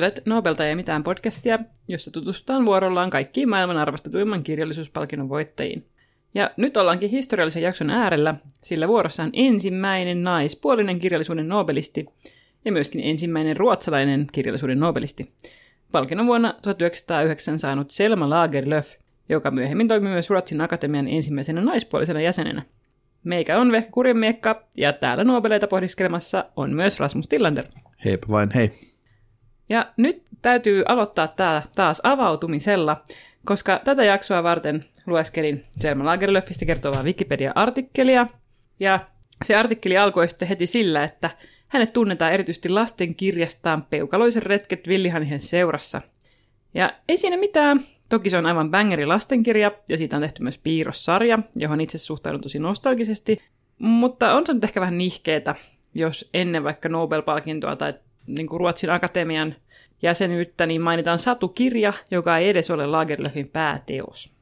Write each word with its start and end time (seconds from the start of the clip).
Kuuntelet 0.00 0.26
Nobelta 0.26 0.64
ja 0.64 0.76
mitään 0.76 1.04
podcastia, 1.04 1.58
jossa 1.88 2.10
tutustutaan 2.10 2.66
vuorollaan 2.66 3.10
kaikkiin 3.10 3.48
maailman 3.48 3.76
arvostetuimman 3.76 4.42
kirjallisuuspalkinnon 4.42 5.28
voittajiin. 5.28 5.86
Ja 6.34 6.50
nyt 6.56 6.76
ollaankin 6.76 7.10
historiallisen 7.10 7.62
jakson 7.62 7.90
äärellä, 7.90 8.34
sillä 8.62 8.88
vuorossa 8.88 9.22
on 9.22 9.30
ensimmäinen 9.32 10.24
naispuolinen 10.24 10.98
kirjallisuuden 10.98 11.48
nobelisti 11.48 12.06
ja 12.64 12.72
myöskin 12.72 13.00
ensimmäinen 13.04 13.56
ruotsalainen 13.56 14.26
kirjallisuuden 14.32 14.80
nobelisti. 14.80 15.32
Palkinnon 15.92 16.26
vuonna 16.26 16.54
1909 16.62 17.58
saanut 17.58 17.90
Selma 17.90 18.30
Lagerlöf, 18.30 18.94
joka 19.28 19.50
myöhemmin 19.50 19.88
toimi 19.88 20.08
myös 20.08 20.30
Ruotsin 20.30 20.60
akatemian 20.60 21.08
ensimmäisenä 21.08 21.60
naispuolisena 21.60 22.20
jäsenenä. 22.20 22.62
Meikä 23.24 23.58
on 23.58 23.72
Vehkä 23.72 23.90
Kurjemiekka, 23.90 24.64
ja 24.76 24.92
täällä 24.92 25.24
Nobeleita 25.24 25.66
pohdiskelemassa 25.66 26.44
on 26.56 26.72
myös 26.72 27.00
Rasmus 27.00 27.28
Tillander. 27.28 27.64
Heipä 28.04 28.26
vain, 28.30 28.50
hei. 28.54 28.89
Ja 29.70 29.92
nyt 29.96 30.22
täytyy 30.42 30.82
aloittaa 30.88 31.28
tämä 31.28 31.62
taas 31.76 32.00
avautumisella, 32.04 33.02
koska 33.44 33.80
tätä 33.84 34.04
jaksoa 34.04 34.42
varten 34.42 34.84
lueskelin 35.06 35.64
Selma 35.80 36.04
Lagerlöfistä 36.04 36.64
kertovaa 36.64 37.02
Wikipedia-artikkelia, 37.02 38.26
ja 38.80 39.00
se 39.44 39.56
artikkeli 39.56 39.98
alkoi 39.98 40.28
sitten 40.28 40.48
heti 40.48 40.66
sillä, 40.66 41.04
että 41.04 41.30
hänet 41.68 41.92
tunnetaan 41.92 42.32
erityisesti 42.32 42.68
lasten 42.68 43.14
kirjastaan 43.14 43.82
Peukaloisen 43.82 44.42
retket 44.42 44.88
Villihanhen 44.88 45.42
seurassa. 45.42 46.02
Ja 46.74 46.92
ei 47.08 47.16
siinä 47.16 47.36
mitään, 47.36 47.86
Toki 48.10 48.30
se 48.30 48.38
on 48.38 48.46
aivan 48.46 48.70
bangeri 48.70 49.06
lastenkirja, 49.06 49.70
ja 49.88 49.98
siitä 49.98 50.16
on 50.16 50.22
tehty 50.22 50.42
myös 50.42 50.58
piirrossarja, 50.58 51.38
johon 51.56 51.80
itse 51.80 51.98
suhtaudun 51.98 52.40
tosi 52.40 52.58
nostalgisesti. 52.58 53.42
Mutta 53.78 54.34
on 54.34 54.46
se 54.46 54.54
nyt 54.54 54.64
ehkä 54.64 54.80
vähän 54.80 54.98
nihkeetä, 54.98 55.54
jos 55.94 56.30
ennen 56.34 56.64
vaikka 56.64 56.88
Nobel-palkintoa 56.88 57.76
tai 57.76 57.94
niin 58.26 58.46
kuin 58.46 58.60
Ruotsin 58.60 58.90
akatemian 58.90 59.54
jäsenyyttä, 60.02 60.66
niin 60.66 60.80
mainitaan 60.80 61.18
satukirja, 61.18 61.92
joka 62.10 62.38
ei 62.38 62.48
edes 62.48 62.70
ole 62.70 62.86
Lagerlöfin 62.86 63.48
pääteos. 63.48 64.32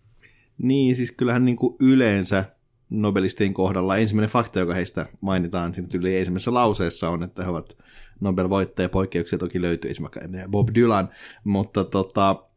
Niin, 0.59 0.97
siis 0.97 1.13
kyllähän 1.13 1.45
niin 1.45 1.57
kuin 1.57 1.77
yleensä 1.81 2.45
Nobelistien 2.91 3.55
kohdalla 3.55 3.97
ensimmäinen 3.97 4.31
fakta, 4.31 4.59
joka 4.59 4.75
heistä 4.75 5.07
mainitaan 5.21 5.75
siinä 5.75 5.89
yli 5.95 6.19
ensimmäisessä 6.19 6.55
lauseessa 6.55 7.11
on, 7.11 7.23
että 7.23 7.45
he 7.45 7.51
ovat 7.51 7.77
Nobel-voittajia. 8.21 8.89
Poikkeuksia 8.89 9.39
toki 9.39 9.63
löytyy 9.63 9.91
esimerkiksi 9.91 10.29
Bob 10.49 10.69
Dylan, 10.75 11.09
mutta 11.45 11.85
tota, 11.85 12.49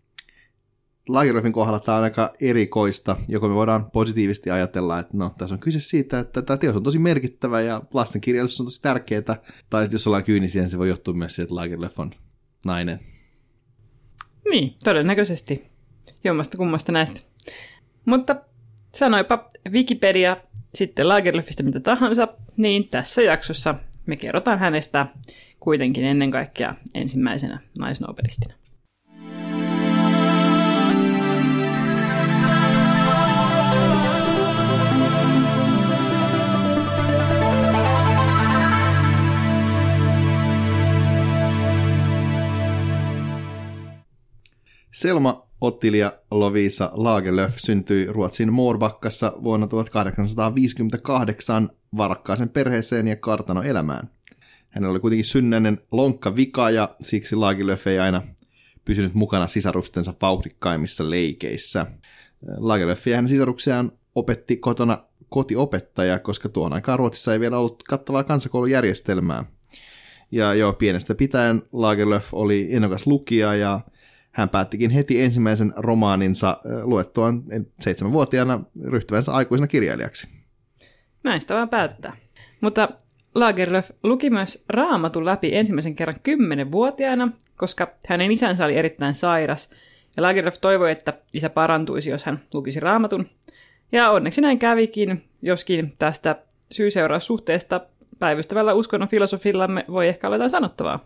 Lagerlöfin 1.09 1.53
kohdalla 1.53 1.79
tämä 1.79 1.97
on 1.97 2.03
aika 2.03 2.33
erikoista, 2.39 3.17
joko 3.27 3.47
me 3.47 3.55
voidaan 3.55 3.91
positiivisesti 3.91 4.51
ajatella, 4.51 4.99
että 4.99 5.17
no, 5.17 5.33
tässä 5.37 5.55
on 5.55 5.59
kyse 5.59 5.79
siitä, 5.79 6.19
että 6.19 6.41
tämä 6.41 6.57
teos 6.57 6.75
on 6.75 6.83
tosi 6.83 6.99
merkittävä 6.99 7.61
ja 7.61 7.81
lastenkirjallisuus 7.93 8.59
on 8.59 8.65
tosi 8.65 8.81
tärkeää, 8.81 9.21
tai 9.69 9.83
sitten 9.83 9.95
jos 9.95 10.07
ollaan 10.07 10.23
kyynisiä, 10.23 10.61
niin 10.61 10.69
se 10.69 10.77
voi 10.77 10.89
johtua 10.89 11.13
myös 11.13 11.35
siitä, 11.35 11.43
että 11.43 11.55
Lagerlöf 11.55 11.99
on 11.99 12.11
nainen. 12.65 12.99
Niin, 14.49 14.75
todennäköisesti. 14.83 15.67
Jommasta 16.23 16.57
kummasta 16.57 16.91
näistä. 16.91 17.27
Mutta 18.05 18.35
sanoipa 18.95 19.49
Wikipedia 19.71 20.37
sitten 20.75 21.07
Lagerlöfistä 21.09 21.63
mitä 21.63 21.79
tahansa, 21.79 22.27
niin 22.57 22.89
tässä 22.89 23.21
jaksossa 23.21 23.75
me 24.05 24.15
kerrotaan 24.15 24.59
hänestä 24.59 25.07
kuitenkin 25.59 26.03
ennen 26.03 26.31
kaikkea 26.31 26.75
ensimmäisenä 26.93 27.59
naisnobelistina. 27.79 28.60
Selma 45.01 45.47
Ottilia 45.61 46.13
Lovisa 46.31 46.91
Lagerlöf 46.93 47.53
syntyi 47.57 48.07
Ruotsin 48.09 48.53
Moorbakkassa 48.53 49.33
vuonna 49.43 49.67
1858 49.67 51.69
varakkaaseen 51.97 52.49
perheeseen 52.49 53.07
ja 53.07 53.15
kartanoelämään. 53.15 54.09
Hänellä 54.69 54.91
oli 54.91 54.99
kuitenkin 54.99 55.25
synnäinen 55.25 55.81
lonkka 55.91 56.35
vika 56.35 56.69
ja 56.69 56.95
siksi 57.01 57.35
Lagerlöf 57.35 57.87
ei 57.87 57.99
aina 57.99 58.21
pysynyt 58.85 59.13
mukana 59.13 59.47
sisarustensa 59.47 60.13
vauhdikkaimmissa 60.21 61.09
leikeissä. 61.09 61.85
Lagerlöf 62.57 63.07
ja 63.07 63.15
hänen 63.15 63.29
sisaruksiaan 63.29 63.91
opetti 64.15 64.57
kotona 64.57 65.03
kotiopettaja, 65.29 66.19
koska 66.19 66.49
tuon 66.49 66.73
aikaan 66.73 66.99
Ruotsissa 66.99 67.33
ei 67.33 67.39
vielä 67.39 67.57
ollut 67.57 67.83
kattavaa 67.83 68.23
kansakoulujärjestelmää. 68.23 69.45
Ja 70.31 70.53
jo 70.53 70.73
pienestä 70.73 71.15
pitäen 71.15 71.61
Lagerlöf 71.71 72.33
oli 72.33 72.67
innokas 72.69 73.07
lukija 73.07 73.55
ja 73.55 73.79
hän 74.31 74.49
päättikin 74.49 74.91
heti 74.91 75.21
ensimmäisen 75.21 75.73
romaaninsa 75.77 76.57
luettuaan 76.83 77.43
seitsemänvuotiaana 77.79 78.59
ryhtyvänsä 78.83 79.31
aikuisena 79.31 79.67
kirjailijaksi. 79.67 80.27
Näistä 81.23 81.55
vaan 81.55 81.69
päättää. 81.69 82.17
Mutta 82.61 82.89
Lagerlöf 83.35 83.89
luki 84.03 84.29
myös 84.29 84.63
raamatun 84.69 85.25
läpi 85.25 85.55
ensimmäisen 85.55 85.95
kerran 85.95 86.19
kymmenenvuotiaana, 86.23 87.31
koska 87.57 87.87
hänen 88.07 88.31
isänsä 88.31 88.65
oli 88.65 88.77
erittäin 88.77 89.15
sairas, 89.15 89.69
ja 90.17 90.23
Lagerlöf 90.23 90.55
toivoi, 90.61 90.91
että 90.91 91.13
isä 91.33 91.49
parantuisi, 91.49 92.09
jos 92.09 92.23
hän 92.23 92.39
lukisi 92.53 92.79
raamatun. 92.79 93.29
Ja 93.91 94.11
onneksi 94.11 94.41
näin 94.41 94.59
kävikin, 94.59 95.23
joskin 95.41 95.93
tästä 95.99 96.35
syy-seuraussuhteesta 96.71 97.81
päivystävällä 98.19 98.73
uskonnon 98.73 99.09
filosofillamme 99.09 99.85
voi 99.87 100.07
ehkä 100.07 100.27
olla 100.27 100.35
jotain 100.35 100.49
sanottavaa. 100.49 101.05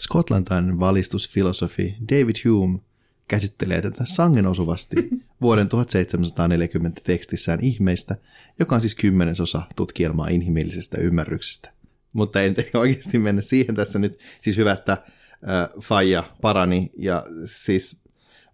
Skotlantainen 0.00 0.80
valistusfilosofi 0.80 1.96
David 2.12 2.36
Hume 2.44 2.78
käsittelee 3.28 3.82
tätä 3.82 4.04
sangen 4.04 4.46
osuvasti 4.46 4.96
vuoden 5.42 5.68
1740 5.68 7.00
tekstissään 7.04 7.60
ihmeistä, 7.62 8.16
joka 8.58 8.74
on 8.74 8.80
siis 8.80 8.94
kymmenesosa 8.94 9.62
tutkielmaa 9.76 10.28
inhimillisestä 10.28 11.00
ymmärryksestä. 11.00 11.72
Mutta 12.12 12.42
en 12.42 12.54
oikeasti 12.74 13.18
mennä 13.18 13.42
siihen 13.42 13.74
tässä 13.74 13.98
nyt. 13.98 14.18
Siis 14.40 14.56
hyvä, 14.56 14.72
että 14.72 14.92
äh, 14.92 15.00
Faija 15.82 16.24
parani 16.40 16.90
ja 16.96 17.24
siis 17.44 18.00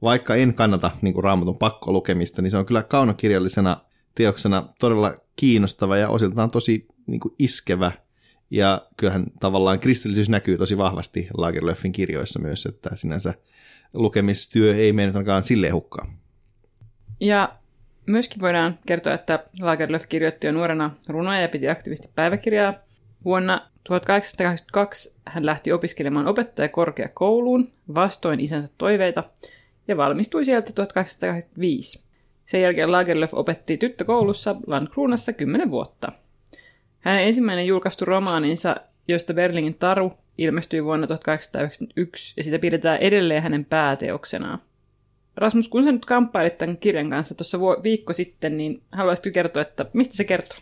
vaikka 0.02 0.34
en 0.34 0.54
kannata 0.54 0.90
niin 1.02 1.14
kuin 1.14 1.24
raamatun 1.24 1.58
pakkolukemista, 1.58 2.42
niin 2.42 2.50
se 2.50 2.56
on 2.56 2.66
kyllä 2.66 2.82
kaunokirjallisena 2.82 3.80
teoksena 4.14 4.68
todella 4.80 5.14
kiinnostava 5.36 5.96
ja 5.96 6.08
osiltaan 6.08 6.50
tosi 6.50 6.86
niin 7.06 7.20
kuin 7.20 7.34
iskevä 7.38 7.92
ja 8.50 8.86
kyllähän 8.96 9.26
tavallaan 9.40 9.80
kristillisyys 9.80 10.28
näkyy 10.28 10.58
tosi 10.58 10.78
vahvasti 10.78 11.28
Lagerlöfin 11.36 11.92
kirjoissa 11.92 12.38
myös, 12.38 12.66
että 12.66 12.96
sinänsä 12.96 13.34
lukemistyö 13.92 14.74
ei 14.74 14.92
mennyt 14.92 15.16
ainakaan 15.16 15.42
silleen 15.42 15.74
hukkaan. 15.74 16.08
Ja 17.20 17.52
myöskin 18.06 18.40
voidaan 18.40 18.78
kertoa, 18.86 19.14
että 19.14 19.44
Lagerlöf 19.60 20.06
kirjoitti 20.08 20.46
jo 20.46 20.52
nuorena 20.52 20.90
runoja 21.08 21.40
ja 21.40 21.48
piti 21.48 21.68
aktiivisesti 21.68 22.12
päiväkirjaa. 22.14 22.74
Vuonna 23.24 23.70
1882 23.84 25.16
hän 25.26 25.46
lähti 25.46 25.72
opiskelemaan 25.72 26.26
opettajakorkeakouluun 26.26 27.68
vastoin 27.94 28.40
isänsä 28.40 28.68
toiveita 28.78 29.24
ja 29.88 29.96
valmistui 29.96 30.44
sieltä 30.44 30.72
1885. 30.72 32.02
Sen 32.46 32.62
jälkeen 32.62 32.92
Lagerlöf 32.92 33.34
opetti 33.34 33.76
tyttökoulussa 33.76 34.56
Landkruunassa 34.66 35.32
10 35.32 35.70
vuotta– 35.70 36.12
hänen 37.06 37.24
ensimmäinen 37.24 37.66
julkaistu 37.66 38.04
romaaninsa, 38.04 38.76
josta 39.08 39.34
Berlingin 39.34 39.74
taru, 39.74 40.12
ilmestyi 40.38 40.84
vuonna 40.84 41.06
1891 41.06 42.34
ja 42.36 42.44
sitä 42.44 42.58
pidetään 42.58 42.98
edelleen 42.98 43.42
hänen 43.42 43.64
pääteoksenaan. 43.64 44.58
Rasmus, 45.36 45.68
kun 45.68 45.84
sä 45.84 45.92
nyt 45.92 46.04
kamppailit 46.04 46.58
tämän 46.58 46.76
kirjan 46.76 47.10
kanssa 47.10 47.34
tuossa 47.34 47.58
viikko 47.60 48.12
sitten, 48.12 48.56
niin 48.56 48.82
haluaisitko 48.92 49.30
kertoa, 49.34 49.62
että 49.62 49.86
mistä 49.92 50.16
se 50.16 50.24
kertoo? 50.24 50.58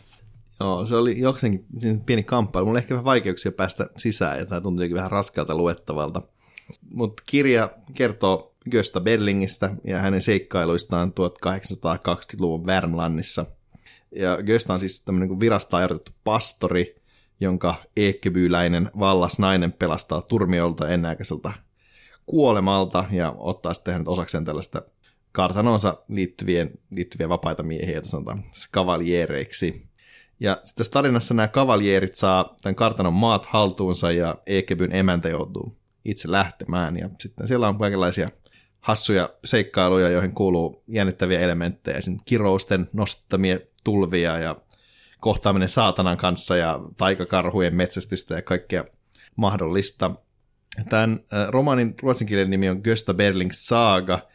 Joo, 0.60 0.86
se 0.86 0.96
oli 0.96 1.20
jokseenkin 1.20 1.64
pieni 2.06 2.22
kamppailu. 2.22 2.66
Mulla 2.66 2.76
oli 2.76 2.82
ehkä 2.82 2.94
vähän 2.94 3.04
vaikeuksia 3.04 3.52
päästä 3.52 3.86
sisään 3.96 4.38
ja 4.38 4.46
tämä 4.46 4.60
tuntui 4.60 4.94
vähän 4.94 5.10
raskalta 5.10 5.54
luettavalta. 5.54 6.22
Mutta 6.90 7.22
kirja 7.26 7.70
kertoo 7.94 8.54
Gösta 8.70 9.00
Berlingistä 9.00 9.70
ja 9.84 9.98
hänen 9.98 10.22
seikkailuistaan 10.22 11.12
1820-luvun 11.20 12.66
Värmlannissa– 12.66 13.46
ja 14.16 14.42
Gösta 14.42 14.72
on 14.72 14.80
siis 14.80 15.04
tämmöinen 15.04 15.28
kuin 15.28 15.40
virasta 15.40 15.76
ajatettu 15.76 16.12
pastori, 16.24 17.02
jonka 17.40 17.74
eekkebyyläinen 17.96 18.90
vallas 18.98 19.38
nainen 19.38 19.72
pelastaa 19.72 20.22
turmiolta 20.22 20.88
ennäköiseltä 20.88 21.52
kuolemalta 22.26 23.04
ja 23.10 23.34
ottaa 23.38 23.74
sitten 23.74 23.92
hänet 23.92 24.08
osakseen 24.08 24.44
tällaista 24.44 24.82
kartanonsa 25.32 25.96
liittyvien, 26.08 26.70
liittyviä 26.90 27.28
vapaita 27.28 27.62
miehiä, 27.62 27.94
joita 27.94 28.08
sanotaan 28.08 28.44
kavaljeereiksi. 28.70 29.86
Ja 30.40 30.54
sitten 30.54 30.74
tässä 30.76 30.92
tarinassa 30.92 31.34
nämä 31.34 31.48
kavaljeerit 31.48 32.16
saa 32.16 32.56
tämän 32.62 32.74
kartanon 32.74 33.12
maat 33.12 33.46
haltuunsa 33.46 34.12
ja 34.12 34.34
Eekebyn 34.46 34.92
emäntä 34.92 35.28
joutuu 35.28 35.76
itse 36.04 36.30
lähtemään. 36.30 36.96
Ja 36.96 37.08
sitten 37.20 37.48
siellä 37.48 37.68
on 37.68 37.78
kaikenlaisia 37.78 38.28
hassuja 38.84 39.30
seikkailuja, 39.44 40.08
joihin 40.08 40.32
kuuluu 40.32 40.82
jännittäviä 40.88 41.40
elementtejä, 41.40 41.98
esimerkiksi 41.98 42.24
kirousten 42.24 42.88
nostamia 42.92 43.58
tulvia 43.84 44.38
ja 44.38 44.56
kohtaaminen 45.20 45.68
saatanan 45.68 46.16
kanssa 46.16 46.56
ja 46.56 46.80
taikakarhujen 46.96 47.74
metsästystä 47.74 48.34
ja 48.34 48.42
kaikkea 48.42 48.84
mahdollista. 49.36 50.10
Tämän 50.88 51.20
romaanin 51.48 51.94
ruotsinkielinen 52.02 52.50
nimi 52.50 52.68
on 52.68 52.80
Gösta 52.84 53.14
Berlings 53.14 53.66
Saga, 53.66 54.28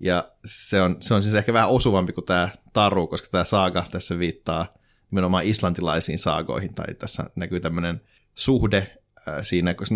ja 0.00 0.30
se 0.44 0.82
on, 0.82 0.96
se 1.00 1.14
on 1.14 1.22
siis 1.22 1.34
ehkä 1.34 1.52
vähän 1.52 1.70
osuvampi 1.70 2.12
kuin 2.12 2.26
tämä 2.26 2.48
taru, 2.72 3.06
koska 3.06 3.28
tämä 3.30 3.44
saaga 3.44 3.84
tässä 3.90 4.18
viittaa 4.18 4.74
nimenomaan 5.10 5.44
islantilaisiin 5.44 6.18
saagoihin, 6.18 6.74
tai 6.74 6.94
tässä 6.94 7.30
näkyy 7.36 7.60
tämmöinen 7.60 8.00
suhde 8.34 8.96
siinä, 9.42 9.74
koska 9.74 9.94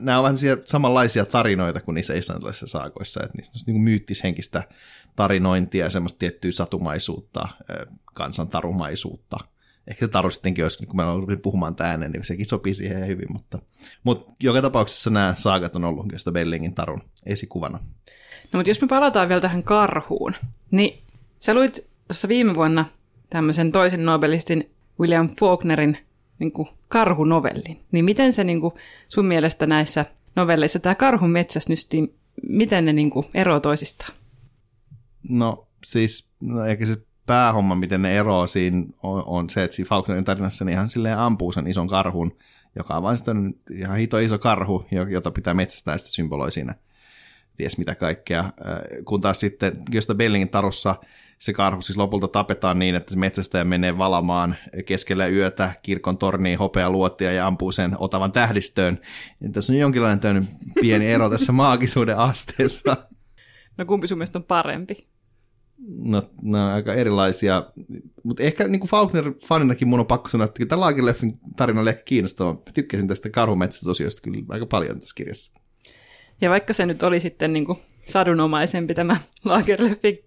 nämä 0.00 0.18
ovat 0.18 0.36
samanlaisia 0.64 1.24
tarinoita 1.24 1.80
kuin 1.80 1.94
niissä 1.94 2.14
islantilaisissa 2.14 2.66
saagoissa, 2.66 3.22
että 3.22 3.36
niistä 3.36 3.58
on 3.58 3.74
niin 3.74 3.82
myyttishenkistä 3.82 4.62
tarinointia 5.16 5.84
ja 5.84 5.90
semmoista 5.90 6.18
tiettyä 6.18 6.50
satumaisuutta, 6.50 7.48
kansantarumaisuutta. 8.14 9.36
Ehkä 9.86 10.06
se 10.06 10.10
taru 10.10 10.30
sittenkin 10.30 10.64
olisi, 10.64 10.86
kun 10.86 10.96
mä 10.96 11.12
olin 11.12 11.40
puhumaan 11.40 11.74
tämän 11.74 11.90
äänen, 11.90 12.10
niin 12.10 12.24
sekin 12.24 12.46
sopii 12.46 12.74
siihen 12.74 13.06
hyvin, 13.06 13.32
mutta, 13.32 13.58
mutta 14.04 14.34
joka 14.40 14.62
tapauksessa 14.62 15.10
nämä 15.10 15.34
saagat 15.36 15.76
on 15.76 15.84
ollut 15.84 16.06
sitä 16.16 16.32
Bellingin 16.32 16.74
tarun 16.74 17.02
esikuvana. 17.26 17.78
No 18.52 18.58
mutta 18.58 18.70
jos 18.70 18.80
me 18.80 18.88
palataan 18.88 19.28
vielä 19.28 19.40
tähän 19.40 19.62
karhuun, 19.62 20.34
niin 20.70 21.02
sä 21.38 21.54
luit 21.54 21.86
tuossa 22.08 22.28
viime 22.28 22.54
vuonna 22.54 22.84
tämmöisen 23.30 23.72
toisen 23.72 24.04
nobelistin 24.04 24.70
William 25.00 25.28
Faulknerin 25.40 25.98
niin 26.38 26.52
kuin 26.52 26.68
karhunovellin. 26.88 27.80
Niin 27.92 28.04
miten 28.04 28.32
se 28.32 28.44
niin 28.44 28.60
kuin 28.60 28.74
sun 29.08 29.26
mielestä 29.26 29.66
näissä 29.66 30.04
novelleissa, 30.36 30.78
tämä 30.78 30.94
karhun 30.94 31.30
metsästys, 31.30 31.92
niin 31.92 32.14
miten 32.48 32.84
ne 32.84 32.92
niin 32.92 33.10
kuin 33.10 33.26
eroaa 33.34 33.60
toisistaan? 33.60 34.12
No 35.28 35.66
siis, 35.84 36.30
no 36.40 36.64
ehkä 36.64 36.86
se 36.86 36.96
päähomma, 37.26 37.74
miten 37.74 38.02
ne 38.02 38.18
eroaa 38.18 38.46
siinä, 38.46 38.84
on, 39.02 39.22
on 39.26 39.50
se, 39.50 39.64
että 39.64 39.76
siinä 39.76 39.88
Faulknerin 39.88 40.24
tarinassa 40.24 40.64
ne 40.64 40.72
ihan 40.72 40.88
silleen 40.88 41.18
ampuu 41.18 41.52
sen 41.52 41.66
ison 41.66 41.88
karhun, 41.88 42.36
joka 42.76 42.96
on 42.96 43.02
vain 43.02 43.18
ihan 43.70 43.98
hito 43.98 44.18
iso 44.18 44.38
karhu, 44.38 44.86
jota 45.08 45.30
pitää 45.30 45.54
metsästää 45.54 45.94
ja 45.94 45.98
sitten 45.98 46.12
symboloi 46.12 46.52
siinä 46.52 46.74
ties 47.56 47.78
mitä 47.78 47.94
kaikkea. 47.94 48.44
Kun 49.04 49.20
taas 49.20 49.40
sitten 49.40 49.78
Gösta 49.92 50.14
Bellingin 50.14 50.48
tarussa 50.48 50.94
se 51.38 51.52
karhu 51.52 51.82
siis 51.82 51.96
lopulta 51.96 52.28
tapetaan 52.28 52.78
niin, 52.78 52.94
että 52.94 53.12
se 53.12 53.18
metsästäjä 53.18 53.64
menee 53.64 53.98
valamaan 53.98 54.56
keskellä 54.86 55.26
yötä 55.26 55.72
kirkon 55.82 56.18
torniin 56.18 56.58
hopealuottia 56.58 57.32
ja 57.32 57.46
ampuu 57.46 57.72
sen 57.72 57.96
otavan 57.98 58.32
tähdistöön. 58.32 58.98
Ja 59.40 59.50
tässä 59.52 59.72
on 59.72 59.78
jonkinlainen 59.78 60.48
pieni 60.80 61.06
ero 61.06 61.30
tässä 61.30 61.52
maagisuuden 61.52 62.18
asteessa. 62.18 62.96
No 63.78 63.84
kumpi 63.84 64.06
sun 64.06 64.18
mielestä 64.18 64.38
on 64.38 64.44
parempi? 64.44 64.96
No, 65.88 66.30
ne 66.42 66.60
on 66.60 66.70
aika 66.70 66.94
erilaisia, 66.94 67.66
mutta 68.22 68.42
ehkä 68.42 68.68
niin 68.68 68.80
kuin 68.80 68.90
Faulkner-faninakin 68.90 69.86
mun 69.86 70.00
on 70.00 70.06
pakko 70.06 70.28
sanoa, 70.28 70.44
että 70.44 70.66
tämä 70.66 70.80
Lagerlöfin 70.80 71.38
tarina 71.56 71.80
oli 71.80 71.88
ehkä 71.90 72.02
kiinnostava. 72.02 72.52
Mä 72.52 72.72
tykkäsin 72.74 73.08
tästä 73.08 73.30
karhumetsästysosiosta 73.30 74.22
kyllä 74.22 74.42
aika 74.48 74.66
paljon 74.66 75.00
tässä 75.00 75.14
kirjassa. 75.16 75.60
Ja 76.40 76.50
vaikka 76.50 76.72
se 76.72 76.86
nyt 76.86 77.02
oli 77.02 77.20
sitten 77.20 77.52
niin 77.52 77.64
kuin 77.64 77.78
sadunomaisempi 78.04 78.94
tämä 78.94 79.16
Lagerlöfin 79.44 80.18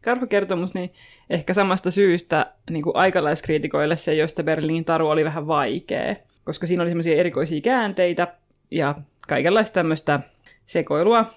karhukertomus, 0.00 0.74
niin 0.74 0.90
ehkä 1.30 1.54
samasta 1.54 1.90
syystä 1.90 2.52
niin 2.70 2.82
kuin 2.82 2.96
aikalaiskriitikoille 2.96 3.96
se, 3.96 4.14
joista 4.14 4.42
Berliinin 4.42 4.84
taru 4.84 5.08
oli 5.08 5.24
vähän 5.24 5.46
vaikea, 5.46 6.16
koska 6.44 6.66
siinä 6.66 6.82
oli 6.82 6.90
semmoisia 6.90 7.16
erikoisia 7.16 7.60
käänteitä 7.60 8.34
ja 8.70 8.94
kaikenlaista 9.28 9.74
tämmöistä 9.74 10.20
sekoilua, 10.66 11.34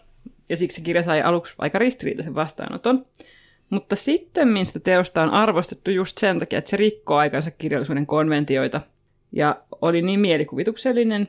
ja 0.49 0.57
siksi 0.57 0.81
kirja 0.81 1.03
sai 1.03 1.21
aluksi 1.21 1.55
aika 1.57 1.79
ristiriitaisen 1.79 2.35
vastaanoton. 2.35 3.05
Mutta 3.69 3.95
sitten 3.95 4.47
mistä 4.47 4.79
teosta 4.79 5.23
on 5.23 5.29
arvostettu 5.29 5.91
just 5.91 6.17
sen 6.17 6.39
takia, 6.39 6.59
että 6.59 6.69
se 6.69 6.77
rikkoo 6.77 7.17
aikansa 7.17 7.51
kirjallisuuden 7.51 8.05
konventioita 8.05 8.81
ja 9.31 9.61
oli 9.81 10.01
niin 10.01 10.19
mielikuvituksellinen. 10.19 11.27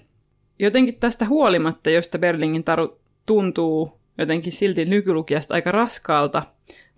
Jotenkin 0.63 0.97
tästä 1.01 1.25
huolimatta, 1.25 1.91
josta 1.91 2.19
Berlingin 2.19 2.65
taru 2.65 2.99
tuntuu 3.27 4.01
jotenkin 4.19 4.53
silti 4.53 4.85
nykylukijasta 4.85 5.55
aika 5.55 5.73
raskaalta, 5.73 6.43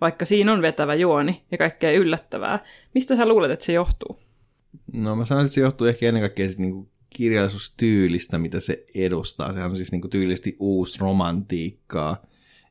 vaikka 0.01 0.25
siinä 0.25 0.53
on 0.53 0.61
vetävä 0.61 0.95
juoni 0.95 1.41
ja 1.51 1.57
kaikkea 1.57 1.91
yllättävää. 1.91 2.65
Mistä 2.93 3.15
sä 3.15 3.25
luulet, 3.25 3.51
että 3.51 3.65
se 3.65 3.73
johtuu? 3.73 4.19
No 4.93 5.15
mä 5.15 5.25
sanoisin, 5.25 5.45
että 5.45 5.55
se 5.55 5.61
johtuu 5.61 5.87
ehkä 5.87 6.07
ennen 6.07 6.21
kaikkea 6.21 6.49
sit 6.49 6.59
niinku 6.59 6.89
kirjallisuustyylistä, 7.09 8.37
mitä 8.37 8.59
se 8.59 8.85
edustaa. 8.95 9.53
Sehän 9.53 9.69
on 9.71 9.77
siis 9.77 9.91
niinku 9.91 10.07
tyylisesti 10.07 10.55
uusi 10.59 10.99
romantiikkaa. 10.99 12.25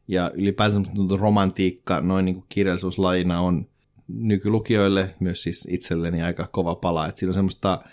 Ja 0.09 0.31
ylipäätään 0.35 0.87
romantiikka 1.19 2.01
noin 2.01 2.25
niinku 2.25 2.45
kirjallisuuslajina 2.49 3.41
on 3.41 3.67
nykylukijoille, 4.09 5.15
myös 5.21 5.43
siis 5.43 5.69
itselleni 5.71 6.23
aika 6.23 6.49
kova 6.53 6.75
pala. 6.75 7.09
Että 7.09 7.19
siinä 7.19 7.31
on 7.31 7.35
semmoista 7.35 7.83
mm, 7.85 7.91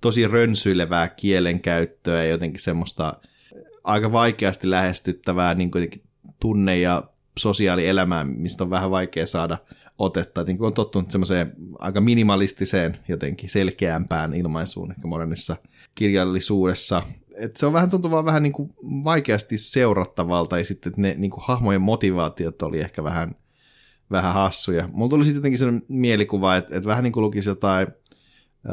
tosi 0.00 0.28
rönsyilevää 0.28 1.08
kielenkäyttöä 1.08 2.24
ja 2.24 2.30
jotenkin 2.30 2.60
semmoista 2.60 3.16
aika 3.84 4.12
vaikeasti 4.12 4.70
lähestyttävää 4.70 5.54
niin 5.54 5.70
tunne- 6.40 6.78
ja 6.78 7.04
sosiaalielämää, 7.38 8.24
mistä 8.24 8.64
on 8.64 8.70
vähän 8.70 8.90
vaikea 8.90 9.26
saada 9.26 9.58
otetta. 9.98 10.44
Niin 10.44 10.62
on 10.62 10.74
tottunut 10.74 11.10
semmoiseen 11.10 11.52
aika 11.78 12.00
minimalistiseen, 12.00 12.96
jotenkin 13.08 13.50
selkeämpään 13.50 14.34
ilmaisuun 14.34 14.90
ehkä 14.90 15.06
modernissa 15.06 15.56
kirjallisuudessa. 15.94 17.02
Et 17.34 17.56
se 17.56 17.66
on 17.66 17.72
vähän 17.72 17.90
tuntuu 17.90 18.10
vaan 18.10 18.24
vähän 18.24 18.42
niin 18.42 18.52
kuin 18.52 18.72
vaikeasti 18.80 19.58
seurattavalta 19.58 20.58
ja 20.58 20.64
sitten 20.64 20.92
ne 20.96 21.14
niin 21.18 21.30
kuin 21.30 21.44
hahmojen 21.46 21.82
motivaatiot 21.82 22.62
oli 22.62 22.80
ehkä 22.80 23.04
vähän, 23.04 23.34
vähän 24.10 24.34
hassuja. 24.34 24.88
Mulla 24.92 25.10
tuli 25.10 25.24
sitten 25.24 25.38
jotenkin 25.38 25.58
sellainen 25.58 25.82
mielikuva, 25.88 26.56
että, 26.56 26.76
että 26.76 26.86
vähän 26.86 27.04
niin 27.04 27.12
kuin 27.12 27.24
lukisi 27.24 27.48
jotain 27.48 27.86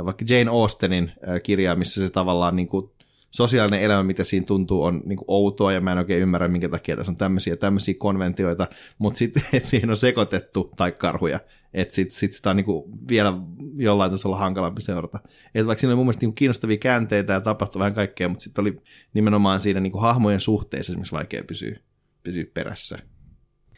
vaikka 0.06 0.26
Jane 0.30 0.52
Austenin 0.52 1.12
kirjaa, 1.44 1.76
missä 1.76 2.08
se 2.08 2.14
tavallaan 2.14 2.56
niin 2.56 2.68
kuin 2.68 2.92
sosiaalinen 3.32 3.82
elämä, 3.82 4.04
mitä 4.04 4.24
siinä 4.24 4.46
tuntuu, 4.46 4.84
on 4.84 5.02
niin 5.06 5.18
kuin 5.18 5.26
outoa, 5.28 5.72
ja 5.72 5.82
mä 5.82 5.92
en 5.92 5.98
oikein 5.98 6.22
ymmärrä, 6.22 6.48
minkä 6.48 6.70
takia 6.70 6.98
tässä 6.98 7.12
on 7.12 7.16
tämmöisiä, 7.16 7.56
tämmöisiä 7.56 7.96
konventioita, 7.98 8.68
mutta 8.98 9.18
sitten 9.18 9.44
siihen 9.64 9.90
on 9.90 9.98
sekoitettu, 9.98 10.72
tai 10.78 10.92
karhuja, 10.92 11.40
että 11.74 11.96
sitten 11.96 12.16
sit 12.16 12.34
sitä 12.34 12.50
on 12.50 12.56
niin 12.56 12.66
kuin 12.66 13.08
vielä 13.08 13.34
jollain 13.76 14.12
tasolla 14.12 14.38
hankalampi 14.38 14.82
seurata. 14.82 15.20
Et 15.56 15.68
vaikka 15.68 15.80
siinä 15.80 15.92
oli 15.92 15.96
mun 15.96 16.06
mielestä 16.06 16.26
niin 16.26 16.36
kiinnostavia 16.36 16.78
käänteitä 16.78 17.34
ja 17.34 17.42
tapahtui 17.42 17.80
vähän 17.80 17.94
kaikkea, 17.94 18.30
mutta 18.30 18.44
sitten 18.44 18.62
oli 18.62 18.76
nimenomaan 19.14 19.60
siinä 19.60 19.80
niin 19.80 19.92
kuin 19.92 20.02
hahmojen 20.02 20.40
suhteessa 20.40 20.92
esimerkiksi 20.92 21.16
vaikea 21.16 21.44
pysyä, 21.44 21.80
pysyä 22.24 22.46
perässä. 22.54 23.00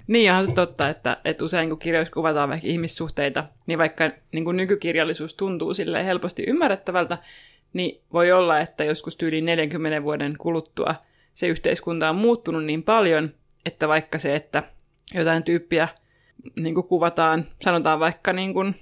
Niin, 0.09 0.31
onhan 0.31 0.45
se 0.45 0.51
totta, 0.51 0.89
että, 0.89 1.17
että 1.25 1.43
usein 1.43 1.69
kun 1.69 1.79
kirjoissa 1.79 2.13
kuvataan 2.13 2.49
vaikka 2.49 2.67
ihmissuhteita, 2.67 3.43
niin 3.67 3.79
vaikka 3.79 4.11
niin 4.31 4.45
kuin 4.45 4.57
nykykirjallisuus 4.57 5.35
tuntuu 5.35 5.73
sille 5.73 6.05
helposti 6.05 6.43
ymmärrettävältä, 6.47 7.17
niin 7.73 8.01
voi 8.13 8.31
olla, 8.31 8.59
että 8.59 8.83
joskus 8.83 9.17
tyyliin 9.17 9.45
40 9.45 10.03
vuoden 10.03 10.35
kuluttua 10.37 10.95
se 11.33 11.47
yhteiskunta 11.47 12.09
on 12.09 12.15
muuttunut 12.15 12.65
niin 12.65 12.83
paljon, 12.83 13.33
että 13.65 13.87
vaikka 13.87 14.17
se, 14.17 14.35
että 14.35 14.63
jotain 15.13 15.43
tyyppiä 15.43 15.87
niin 16.55 16.75
kuin 16.75 16.87
kuvataan, 16.87 17.47
sanotaan 17.61 17.99
vaikka 17.99 18.33
niin 18.33 18.53
kuin 18.53 18.75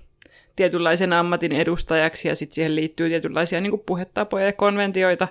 tietynlaisen 0.55 1.13
ammatin 1.13 1.51
edustajaksi 1.51 2.27
ja 2.27 2.35
sitten 2.35 2.55
siihen 2.55 2.75
liittyy 2.75 3.09
tietynlaisia 3.09 3.61
niin 3.61 3.71
kuin 3.71 3.83
puhetapoja 3.85 4.45
ja 4.45 4.53
konventioita, 4.53 5.27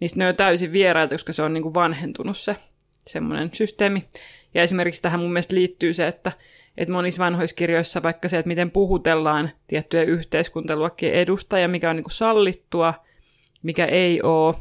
niin 0.00 0.10
ne 0.16 0.28
on 0.28 0.36
täysin 0.36 0.72
vieraita, 0.72 1.14
koska 1.14 1.32
se 1.32 1.42
on 1.42 1.54
niin 1.54 1.62
kuin 1.62 1.74
vanhentunut 1.74 2.38
se 2.38 2.56
semmoinen 3.06 3.50
systeemi. 3.52 4.04
Ja 4.54 4.62
esimerkiksi 4.62 5.02
tähän 5.02 5.20
mun 5.20 5.32
mielestä 5.32 5.54
liittyy 5.54 5.92
se, 5.92 6.06
että 6.06 6.32
että 6.76 6.92
monissa 6.92 7.24
vanhoissa 7.24 7.56
kirjoissa 7.56 8.02
vaikka 8.02 8.28
se, 8.28 8.38
että 8.38 8.48
miten 8.48 8.70
puhutellaan 8.70 9.50
tiettyjä 9.66 10.02
yhteiskuntaluokkien 10.02 11.14
edustajia, 11.14 11.68
mikä 11.68 11.90
on 11.90 11.96
niin 11.96 12.04
kuin 12.04 12.12
sallittua, 12.12 12.94
mikä 13.62 13.86
ei 13.86 14.22
ole. 14.22 14.54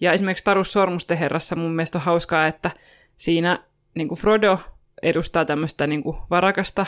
Ja 0.00 0.12
esimerkiksi 0.12 0.44
Tarus 0.44 0.72
Sormusten 0.72 1.18
herrassa 1.18 1.56
mun 1.56 1.72
mielestä 1.72 1.98
on 1.98 2.04
hauskaa, 2.04 2.46
että 2.46 2.70
siinä 3.16 3.64
niin 3.94 4.08
kuin 4.08 4.18
Frodo 4.18 4.58
edustaa 5.02 5.44
tämmöistä 5.44 5.86
niin 5.86 6.02
kuin 6.02 6.16
varakasta 6.30 6.86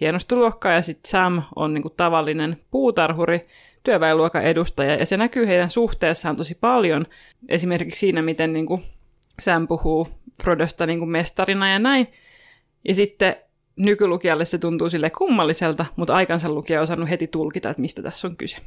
hienostoluokkaa 0.00 0.72
ja 0.72 0.82
sitten 0.82 1.10
Sam 1.10 1.42
on 1.56 1.74
niin 1.74 1.82
kuin 1.82 1.94
tavallinen 1.96 2.56
puutarhuri, 2.70 3.46
työväenluokan 3.84 4.44
edustaja, 4.44 4.94
ja 4.94 5.06
se 5.06 5.16
näkyy 5.16 5.46
heidän 5.46 5.70
suhteessaan 5.70 6.36
tosi 6.36 6.54
paljon. 6.54 7.06
Esimerkiksi 7.48 8.00
siinä, 8.00 8.22
miten 8.22 8.52
niin 8.52 8.66
kuin 8.66 8.82
Sam 9.40 9.68
puhuu 9.68 10.08
Frodosta 10.44 10.86
niin 10.86 10.98
kuin 10.98 11.10
mestarina 11.10 11.72
ja 11.72 11.78
näin. 11.78 12.08
Ja 12.88 12.94
sitten 12.94 13.36
nykylukijalle 13.76 14.44
se 14.44 14.58
tuntuu 14.58 14.88
sille 14.88 15.10
kummalliselta, 15.10 15.86
mutta 15.96 16.14
aikansa 16.14 16.48
lukija 16.48 16.80
on 16.80 16.82
osannut 16.82 17.10
heti 17.10 17.26
tulkita, 17.26 17.70
että 17.70 17.82
mistä 17.82 18.02
tässä 18.02 18.28
on 18.28 18.36
kyse. 18.36 18.58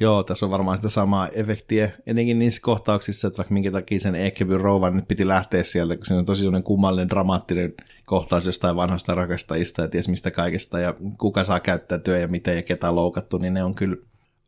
Joo, 0.00 0.22
tässä 0.22 0.46
on 0.46 0.50
varmaan 0.50 0.76
sitä 0.76 0.88
samaa 0.88 1.28
efektiä, 1.28 1.90
etenkin 2.06 2.38
niissä 2.38 2.60
kohtauksissa, 2.62 3.28
että 3.28 3.38
vaikka 3.38 3.54
minkä 3.54 3.70
takia 3.70 4.00
sen 4.00 4.14
Ekeby 4.14 4.58
Rouvan 4.58 4.96
nyt 4.96 5.08
piti 5.08 5.28
lähteä 5.28 5.62
sieltä, 5.62 5.96
kun 5.96 6.06
se 6.06 6.14
on 6.14 6.24
tosi 6.24 6.40
sellainen 6.40 6.62
kummallinen, 6.62 7.08
dramaattinen 7.08 7.74
kohtaus 8.04 8.46
jostain 8.46 8.76
vanhasta 8.76 9.14
rakastajista 9.14 9.82
ja 9.82 9.88
ties 9.88 10.08
mistä 10.08 10.30
kaikesta, 10.30 10.78
ja 10.78 10.94
kuka 11.18 11.44
saa 11.44 11.60
käyttää 11.60 11.98
työ 11.98 12.18
ja 12.18 12.28
miten 12.28 12.56
ja 12.56 12.62
ketä 12.62 12.94
loukattu, 12.94 13.38
niin 13.38 13.54
ne 13.54 13.64
on 13.64 13.74
kyllä 13.74 13.96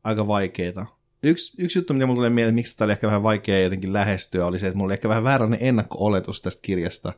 aika 0.05 0.27
vaikeita. 0.27 0.87
Yksi, 1.23 1.63
yksi 1.63 1.79
juttu, 1.79 1.95
mitä 1.95 2.07
mulle 2.07 2.19
tulee 2.19 2.31
mieleen, 2.31 2.55
miksi 2.55 2.77
tämä 2.77 2.87
oli 2.87 2.93
ehkä 2.93 3.07
vähän 3.07 3.23
vaikea 3.23 3.61
jotenkin 3.61 3.93
lähestyä, 3.93 4.47
oli 4.47 4.59
se, 4.59 4.67
että 4.67 4.77
mulla 4.77 4.89
oli 4.89 4.93
ehkä 4.93 5.09
vähän 5.09 5.25
vääränne 5.25 5.59
ennakko-oletus 5.61 6.43
tästä 6.43 6.63
kirjasta 6.63 7.13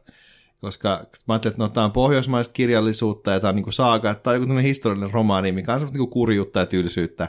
koska 0.63 1.07
mä 1.29 1.35
ajattelin, 1.35 1.53
että 1.53 1.63
no, 1.63 1.69
tämä 1.69 1.85
on 1.85 1.93
pohjoismaista 1.93 2.53
kirjallisuutta 2.53 3.31
ja 3.31 3.41
tämä 3.41 3.49
on 3.49 3.57
niin 3.57 3.73
saaga, 3.73 4.11
että 4.11 4.23
tämä 4.23 4.35
on 4.35 4.41
joku 4.43 4.55
historiallinen 4.55 5.11
romaani, 5.11 5.53
mikä 5.53 5.73
on 5.73 5.81
semmoista 5.81 5.99
niin 5.99 6.11
kurjuutta 6.11 6.59
ja 6.59 6.67
tylsyyttä, 6.67 7.29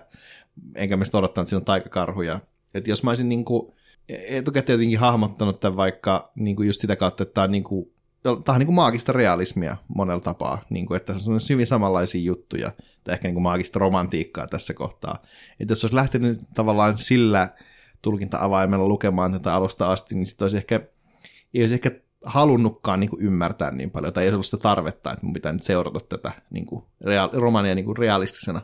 enkä 0.75 0.97
mä 0.97 1.05
sitä 1.05 1.17
odottanut, 1.17 1.45
että 1.45 1.49
siinä 1.49 1.59
on 1.59 1.65
taikakarhuja. 1.65 2.39
Että 2.73 2.89
jos 2.89 3.03
mä 3.03 3.11
olisin 3.11 3.29
niin 3.29 3.45
kuin 3.45 3.73
etukäteen 4.07 4.73
jotenkin 4.73 4.99
hahmottanut 4.99 5.59
tämän 5.59 5.77
vaikka 5.77 6.31
niin 6.35 6.55
kuin 6.55 6.67
just 6.67 6.81
sitä 6.81 6.95
kautta, 6.95 7.23
että 7.23 7.33
tämä 7.33 7.43
on, 7.43 7.51
niin 7.51 7.63
kuin, 7.63 7.92
tämä 8.23 8.55
on 8.55 8.59
niin 8.59 8.67
kuin 8.67 8.75
maagista 8.75 9.11
realismia 9.11 9.77
monella 9.87 10.21
tapaa, 10.21 10.61
niin 10.69 10.85
kuin, 10.85 10.97
että 10.97 11.19
se 11.19 11.31
on 11.31 11.39
hyvin 11.49 11.67
samanlaisia 11.67 12.21
juttuja, 12.21 12.71
tai 13.03 13.13
ehkä 13.13 13.27
niin 13.27 13.35
kuin 13.35 13.43
maagista 13.43 13.79
romantiikkaa 13.79 14.47
tässä 14.47 14.73
kohtaa. 14.73 15.21
Että 15.59 15.71
jos 15.71 15.83
olisi 15.83 15.95
lähtenyt 15.95 16.39
tavallaan 16.53 16.97
sillä 16.97 17.49
tulkinta-avaimella 18.01 18.87
lukemaan 18.87 19.31
tätä 19.31 19.55
alusta 19.55 19.91
asti, 19.91 20.15
niin 20.15 20.25
sitten 20.25 20.45
olisi 20.45 20.57
ehkä, 20.57 20.81
ei 21.53 21.61
olisi 21.61 21.73
ehkä 21.73 21.91
halunnutkaan 22.25 22.99
niin 22.99 23.09
kuin 23.09 23.21
ymmärtää 23.21 23.71
niin 23.71 23.91
paljon, 23.91 24.13
tai 24.13 24.23
ei 24.23 24.27
olisi 24.27 24.35
ollut 24.35 24.45
sitä 24.45 24.57
tarvetta, 24.57 25.11
että 25.11 25.25
mun 25.25 25.33
pitää 25.33 25.51
nyt 25.51 25.63
seurata 25.63 25.99
tätä 25.99 26.31
niin 26.49 26.65
kuin, 26.65 26.83
rea- 27.03 27.39
romania 27.39 27.75
niin 27.75 27.85
kuin 27.85 27.97
realistisena. 27.97 28.61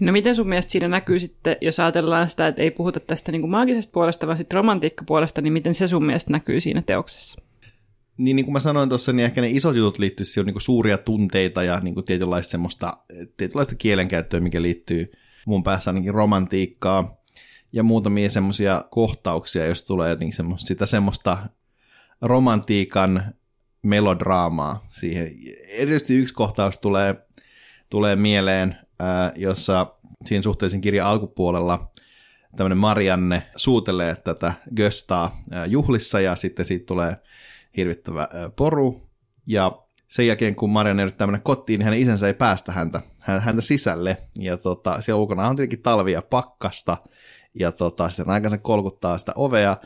No 0.00 0.12
miten 0.12 0.36
sun 0.36 0.48
mielestä 0.48 0.72
siinä 0.72 0.88
näkyy 0.88 1.18
sitten, 1.18 1.56
jos 1.60 1.80
ajatellaan 1.80 2.28
sitä, 2.28 2.46
että 2.46 2.62
ei 2.62 2.70
puhuta 2.70 3.00
tästä 3.00 3.32
niin 3.32 3.42
kuin 3.42 3.50
maagisesta 3.50 3.92
puolesta, 3.92 4.26
vaan 4.26 4.36
sitten 4.36 4.56
romantiikkapuolesta, 4.56 5.40
niin 5.40 5.52
miten 5.52 5.74
se 5.74 5.86
sun 5.86 6.04
mielestä 6.04 6.30
näkyy 6.30 6.60
siinä 6.60 6.82
teoksessa? 6.82 7.42
Niin, 8.20 8.36
niin 8.36 8.46
kuin 8.46 8.52
mä 8.52 8.60
sanoin 8.60 8.88
tuossa, 8.88 9.12
niin 9.12 9.24
ehkä 9.24 9.40
ne 9.40 9.50
isot 9.50 9.76
jutut 9.76 9.98
liittyy 9.98 10.26
siihen 10.26 10.46
niin 10.46 10.60
suuria 10.60 10.98
tunteita 10.98 11.62
ja 11.62 11.80
niin 11.80 11.94
kuin 11.94 12.04
tietynlaista, 12.04 12.50
semmoista, 12.50 12.96
tietynlaista 13.36 13.74
kielenkäyttöä, 13.74 14.40
mikä 14.40 14.62
liittyy 14.62 15.12
mun 15.46 15.62
päässä 15.62 15.90
ainakin 15.90 16.14
romantiikkaa 16.14 17.16
ja 17.72 17.82
muutamia 17.82 18.30
semmoisia 18.30 18.84
kohtauksia, 18.90 19.66
jos 19.66 19.82
tulee 19.82 20.10
jotenkin 20.10 20.36
semmoista, 20.36 20.66
sitä 20.66 20.86
semmoista 20.86 21.38
romantiikan 22.22 23.34
melodraamaa 23.82 24.86
siihen. 24.88 25.30
Erityisesti 25.68 26.14
yksi 26.14 26.34
kohtaus 26.34 26.78
tulee, 26.78 27.14
tulee 27.90 28.16
mieleen, 28.16 28.76
ää, 28.98 29.32
jossa 29.36 29.94
siinä 30.24 30.42
suhteellisen 30.42 30.80
kirjan 30.80 31.06
alkupuolella 31.06 31.92
tämmöinen 32.56 32.78
Marianne 32.78 33.42
suutelee 33.56 34.16
tätä 34.24 34.52
Göstaa 34.76 35.42
juhlissa 35.66 36.20
ja 36.20 36.36
sitten 36.36 36.66
siitä 36.66 36.86
tulee 36.86 37.16
hirvittävä 37.76 38.28
poru 38.56 39.10
ja 39.46 39.82
sen 40.08 40.26
jälkeen, 40.26 40.54
kun 40.54 40.70
Marianne 40.70 41.02
yrittää 41.02 41.26
mennä 41.26 41.40
kotiin, 41.42 41.78
niin 41.78 41.84
hänen 41.84 42.00
isänsä 42.00 42.26
ei 42.26 42.34
päästä 42.34 42.72
häntä, 42.72 43.02
häntä 43.20 43.62
sisälle. 43.62 44.16
Ja 44.38 44.56
tota, 44.56 45.00
siellä 45.00 45.20
ulkona 45.20 45.48
on 45.48 45.56
tietenkin 45.56 45.82
talvia 45.82 46.22
pakkasta, 46.22 46.96
ja 47.54 47.72
tota, 47.72 48.08
sitten 48.08 48.30
aikansa 48.30 48.58
kolkuttaa 48.58 49.18
sitä 49.18 49.32
ovea, 49.36 49.76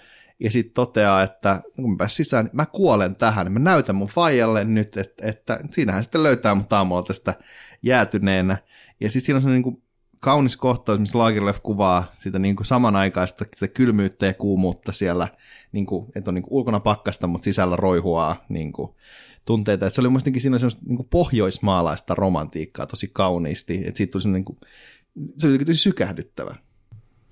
ja 0.40 0.50
sitten 0.50 0.74
toteaa, 0.74 1.22
että 1.22 1.62
kun 1.76 1.90
mä 1.90 1.96
pääsin 1.96 2.16
sisään, 2.16 2.44
niin 2.44 2.56
mä 2.56 2.66
kuolen 2.66 3.16
tähän, 3.16 3.52
mä 3.52 3.58
näytän 3.58 3.96
mun 3.96 4.08
faijalle 4.08 4.64
nyt, 4.64 4.96
että, 4.96 5.26
että 5.26 5.60
siinähän 5.70 6.02
sitten 6.02 6.22
löytää 6.22 6.54
mut 6.54 6.72
aamulla 6.72 7.02
tästä 7.02 7.34
jäätyneenä. 7.82 8.56
Ja 9.00 9.10
sitten 9.10 9.24
siinä 9.24 9.36
on 9.36 9.42
sellainen 9.42 9.62
niin 9.62 9.74
kuin 9.74 9.83
kaunis 10.24 10.56
kohtaus, 10.56 11.00
missä 11.00 11.18
Lagerlöf 11.18 11.60
kuvaa 11.62 12.04
sitä 12.12 12.38
niin 12.38 12.56
kuin 12.56 12.66
samanaikaista 12.66 13.44
sitä 13.56 13.74
kylmyyttä 13.74 14.26
ja 14.26 14.34
kuumuutta 14.34 14.92
siellä, 14.92 15.28
niin 15.72 15.86
kuin, 15.86 16.06
että 16.16 16.30
on 16.30 16.34
niin 16.34 16.42
kuin 16.42 16.52
ulkona 16.52 16.80
pakkasta, 16.80 17.26
mutta 17.26 17.44
sisällä 17.44 17.76
roihuaa 17.76 18.44
niin 18.48 18.72
kuin, 18.72 18.94
tunteita. 19.44 19.86
Et 19.86 19.92
se 19.92 20.00
oli 20.00 20.08
muistakin 20.08 20.40
siinä 20.40 20.58
semmoista 20.58 20.82
niin 20.86 20.96
kuin 20.96 21.08
pohjoismaalaista 21.10 22.14
romantiikkaa 22.14 22.86
tosi 22.86 23.10
kauniisti, 23.12 23.82
että 23.86 23.98
siitä 23.98 24.18
tuli 24.18 24.32
niin 24.32 24.44
kuin, 24.44 24.58
se 25.38 25.46
oli 25.46 25.58
tosi 25.58 25.78
sykähdyttävä. 25.78 26.54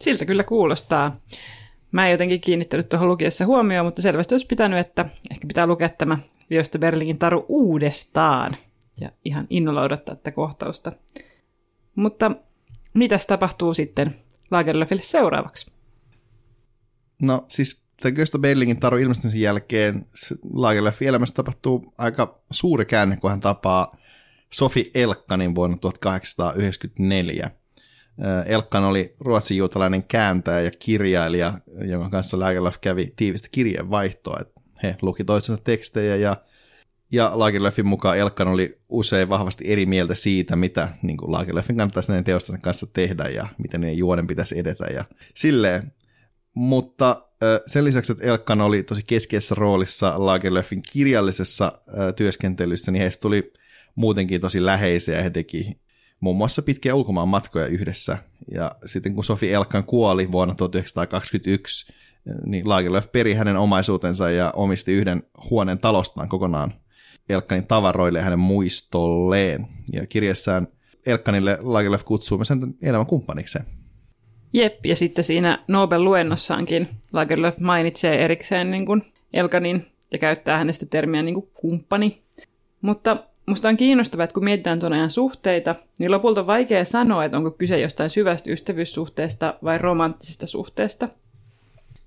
Siltä 0.01 0.25
kyllä 0.25 0.45
kuulostaa. 0.45 1.21
Mä 1.93 2.07
en 2.07 2.13
jotenkin 2.13 2.41
kiinnittänyt 2.41 2.89
tuohon 2.89 3.09
lukiessa 3.09 3.47
huomioon, 3.47 3.87
mutta 3.87 4.03
selvästi 4.03 4.35
olisi 4.35 4.47
pitänyt, 4.47 4.79
että 4.79 5.07
ehkä 5.31 5.47
pitää 5.47 5.67
lukea 5.67 5.89
tämä 5.89 6.19
Liosta 6.51 6.79
Berlingin 6.79 7.19
taru 7.19 7.45
uudestaan. 7.49 8.57
Ja 9.01 9.11
ihan 9.25 9.47
innolla 9.51 9.83
odottaa 9.83 10.15
tätä 10.15 10.31
kohtausta. 10.31 10.93
Mutta 11.95 12.31
mitäs 12.95 13.27
tapahtuu 13.27 13.75
sitten 13.75 14.15
Lagerlöfille 14.51 15.03
seuraavaksi? 15.03 15.73
No 17.23 17.45
siis 17.49 17.85
tämän 18.01 18.15
Gösta 18.15 18.39
Berlingin 18.39 18.81
taru 18.81 18.97
ilmestymisen 18.97 19.41
jälkeen 19.41 20.07
Lagerlöfin 20.53 21.09
elämässä 21.09 21.35
tapahtuu 21.35 21.95
aika 21.99 22.43
suuri 22.51 22.85
käänne, 22.85 23.17
kun 23.17 23.31
hän 23.31 23.41
tapaa 23.41 23.97
Sofi 24.53 24.91
Elkkanin 24.95 25.55
vuonna 25.55 25.77
1894. 25.81 27.51
Elkkan 28.47 28.85
oli 28.85 29.17
ruotsin 29.21 29.57
juutalainen 29.57 30.03
kääntäjä 30.03 30.61
ja 30.61 30.71
kirjailija, 30.79 31.53
jonka 31.85 32.11
kanssa 32.11 32.39
Lagerlöf 32.39 32.77
kävi 32.81 33.13
tiivistä 33.17 33.49
kirjeenvaihtoa. 33.53 34.41
He 34.83 34.97
luki 35.03 35.25
toisensa 35.25 35.63
tekstejä 35.65 36.17
ja, 36.17 36.37
ja 37.12 37.31
Lagerlöfin 37.35 37.87
mukaan 37.87 38.19
Elkkan 38.19 38.49
oli 38.49 38.78
usein 38.88 39.28
vahvasti 39.28 39.64
eri 39.66 39.87
mieltä 39.87 40.14
siitä, 40.14 40.57
mitä 40.57 40.88
niin 41.02 41.16
kuin 41.16 41.33
Lagerlöfin 41.33 41.76
kannattaisi 41.76 42.12
näiden 42.12 42.25
teosten 42.25 42.61
kanssa 42.61 42.87
tehdä 42.92 43.28
ja 43.28 43.49
miten 43.59 43.81
niiden 43.81 43.99
juonen 43.99 44.26
pitäisi 44.26 44.59
edetä 44.59 44.85
ja 44.85 45.04
silleen. 45.35 45.92
Mutta 46.54 47.28
sen 47.66 47.85
lisäksi, 47.85 48.12
että 48.12 48.25
Elkkan 48.25 48.61
oli 48.61 48.83
tosi 48.83 49.02
keskeisessä 49.07 49.54
roolissa 49.54 50.14
Lagerlöfin 50.16 50.83
kirjallisessa 50.92 51.73
työskentelyssä, 52.16 52.92
niin 52.92 53.02
heistä 53.02 53.23
tuli 53.23 53.52
muutenkin 53.95 54.40
tosi 54.40 54.64
läheisiä 54.64 55.16
ja 55.16 55.23
he 55.23 55.31
teki 55.31 55.81
muun 56.21 56.37
muassa 56.37 56.62
pitkiä 56.62 56.95
ulkomaan 56.95 57.28
matkoja 57.28 57.66
yhdessä. 57.66 58.19
Ja 58.50 58.76
sitten 58.87 59.14
kun 59.14 59.25
Sofi 59.25 59.52
Elkan 59.52 59.85
kuoli 59.85 60.33
vuonna 60.33 60.54
1921, 60.54 61.92
niin 62.47 62.69
Lagerlöf 62.69 63.12
peri 63.12 63.35
hänen 63.35 63.57
omaisuutensa 63.57 64.31
ja 64.31 64.52
omisti 64.57 64.92
yhden 64.92 65.23
huoneen 65.50 65.78
talostaan 65.78 66.28
kokonaan 66.28 66.75
Elkanin 67.33 67.67
tavaroille 67.67 68.19
ja 68.19 68.25
hänen 68.25 68.39
muistolleen. 68.39 69.67
Ja 69.93 70.07
kirjassaan 70.07 70.69
Elkanille 71.07 71.59
Lagerlöf 71.61 72.05
kutsuu 72.05 72.39
myös 72.39 72.51
hänen 72.51 72.75
elämän 72.83 73.07
kumppanikseen. 73.07 73.65
Jep, 74.53 74.87
ja 74.87 74.97
sitten 74.97 75.25
siinä 75.25 75.65
Nobel-luennossaankin 75.69 76.89
Lagerlöf 77.12 77.59
mainitsee 77.59 78.25
erikseen 78.25 78.71
niin 78.71 78.87
kuin 78.87 79.12
Elkanin 79.33 79.87
ja 80.11 80.19
käyttää 80.19 80.59
hänestä 80.59 80.87
termiä 80.87 81.23
niin 81.23 81.35
kuin 81.35 81.51
kumppani. 81.55 82.23
Mutta 82.81 83.17
Musta 83.47 83.69
on 83.69 83.77
kiinnostavaa, 83.77 84.25
että 84.25 84.35
kun 84.35 84.45
mietitään 84.45 84.79
tuon 84.79 84.93
ajan 84.93 85.11
suhteita, 85.11 85.75
niin 85.99 86.11
lopulta 86.11 86.41
on 86.41 86.47
vaikea 86.47 86.85
sanoa, 86.85 87.25
että 87.25 87.37
onko 87.37 87.51
kyse 87.51 87.81
jostain 87.81 88.11
syvästä 88.11 88.51
ystävyyssuhteesta 88.51 89.59
vai 89.65 89.79
romanttisesta 89.79 90.47
suhteesta. 90.47 91.09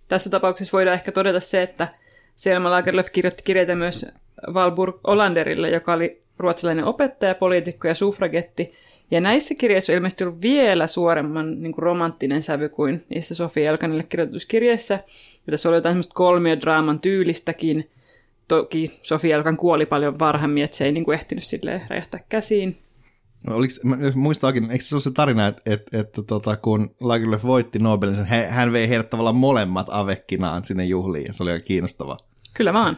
Tässä 0.08 0.30
tapauksessa 0.30 0.78
voidaan 0.78 0.94
ehkä 0.94 1.12
todeta 1.12 1.40
se, 1.40 1.62
että 1.62 1.88
Selma 2.36 2.72
Lagerlöf 2.72 3.08
kirjoitti 3.12 3.44
kirjeitä 3.44 3.76
myös 3.76 4.06
Valburg 4.54 4.96
Olanderille, 5.04 5.70
joka 5.70 5.94
oli 5.94 6.22
ruotsalainen 6.38 6.86
opettaja, 6.86 7.36
poliitikko 7.36 7.88
ja 7.88 7.96
suffragetti. 7.96 8.74
Ja 9.12 9.22
näissä 9.22 9.56
kirjeissä 9.56 9.94
on 9.94 10.10
ollut 10.22 10.42
vielä 10.42 10.88
suoremman 10.88 11.64
niin 11.64 11.74
kuin 11.74 11.84
romanttinen 11.84 12.44
sävy 12.44 12.70
kuin 12.70 13.04
niissä 13.10 13.36
Sofia 13.36 13.70
Elkanille 13.70 14.04
kirjoituskirjeissä, 14.04 15.00
tässä 15.52 15.70
oli 15.70 15.78
jotain 15.78 15.94
semmoista 15.94 16.14
kolmiodraaman 16.14 17.00
tyylistäkin– 17.00 17.90
toki 18.48 19.00
Sofia 19.02 19.36
Elkan 19.36 19.58
kuoli 19.58 19.86
paljon 19.86 20.20
varhemmin, 20.20 20.64
että 20.64 20.78
se 20.78 20.86
ei 20.86 20.92
niin 20.92 21.06
kuin 21.06 21.16
ehtinyt 21.16 21.44
silleen 21.44 21.82
räjähtää 21.90 22.20
käsiin. 22.30 22.78
No, 23.48 23.56
oliko, 23.56 23.74
muistaakin, 24.16 24.72
eikö 24.72 24.84
se 24.84 24.96
ole 24.96 25.02
se 25.02 25.12
tarina, 25.12 25.48
että, 25.48 25.62
että, 25.66 26.00
että 26.00 26.24
tota, 26.24 26.58
kun 26.58 26.96
Lagerlöf 27.00 27.44
voitti 27.44 27.80
Nobelin, 27.80 28.26
hän, 28.26 28.50
hän 28.50 28.72
vei 28.72 28.90
heidät 28.90 29.10
tavallaan 29.10 29.36
molemmat 29.36 29.88
avekkinaan 29.90 30.64
sinne 30.64 30.86
juhliin, 30.86 31.34
se 31.34 31.44
oli 31.44 31.52
aika 31.52 31.66
kiinnostavaa. 31.66 32.18
Kyllä 32.54 32.74
vaan. 32.74 32.98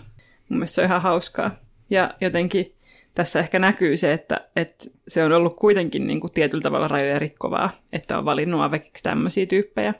Mun 0.49 0.59
mielestä 0.59 0.75
se 0.75 0.81
on 0.81 0.85
ihan 0.85 1.01
hauskaa. 1.01 1.51
Ja 1.89 2.13
jotenkin 2.21 2.75
tässä 3.15 3.39
ehkä 3.39 3.59
näkyy 3.59 3.97
se, 3.97 4.13
että, 4.13 4.47
että 4.55 4.85
se 5.07 5.23
on 5.23 5.31
ollut 5.31 5.55
kuitenkin 5.55 6.07
niin 6.07 6.19
kuin 6.19 6.33
tietyllä 6.33 6.61
tavalla 6.61 6.87
rajoja 6.87 7.19
rikkovaa, 7.19 7.69
että 7.93 8.17
on 8.17 8.25
valinnut 8.25 8.61
avekiksi 8.61 9.03
tämmöisiä 9.03 9.45
tyyppejä. 9.45 9.93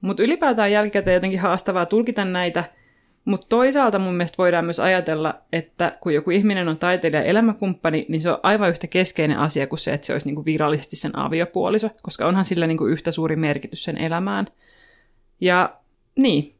Mutta 0.00 0.22
ylipäätään 0.22 0.72
jälkikäteen 0.72 1.14
jotenkin 1.14 1.40
haastavaa 1.40 1.86
tulkita 1.86 2.24
näitä– 2.24 2.64
mutta 3.24 3.46
toisaalta 3.48 3.98
mun 3.98 4.14
mielestä 4.14 4.38
voidaan 4.38 4.64
myös 4.64 4.80
ajatella, 4.80 5.34
että 5.52 5.98
kun 6.00 6.14
joku 6.14 6.30
ihminen 6.30 6.68
on 6.68 6.78
taiteilija 6.78 7.22
elämäkumppani, 7.22 8.06
niin 8.08 8.20
se 8.20 8.30
on 8.30 8.40
aivan 8.42 8.70
yhtä 8.70 8.86
keskeinen 8.86 9.38
asia 9.38 9.66
kuin 9.66 9.78
se, 9.78 9.92
että 9.92 10.06
se 10.06 10.12
olisi 10.12 10.26
niinku 10.26 10.44
virallisesti 10.44 10.96
sen 10.96 11.18
aviopuoliso, 11.18 11.90
koska 12.02 12.26
onhan 12.26 12.44
sillä 12.44 12.66
niinku 12.66 12.86
yhtä 12.86 13.10
suuri 13.10 13.36
merkitys 13.36 13.84
sen 13.84 13.98
elämään. 13.98 14.46
Ja 15.40 15.76
niin, 16.16 16.54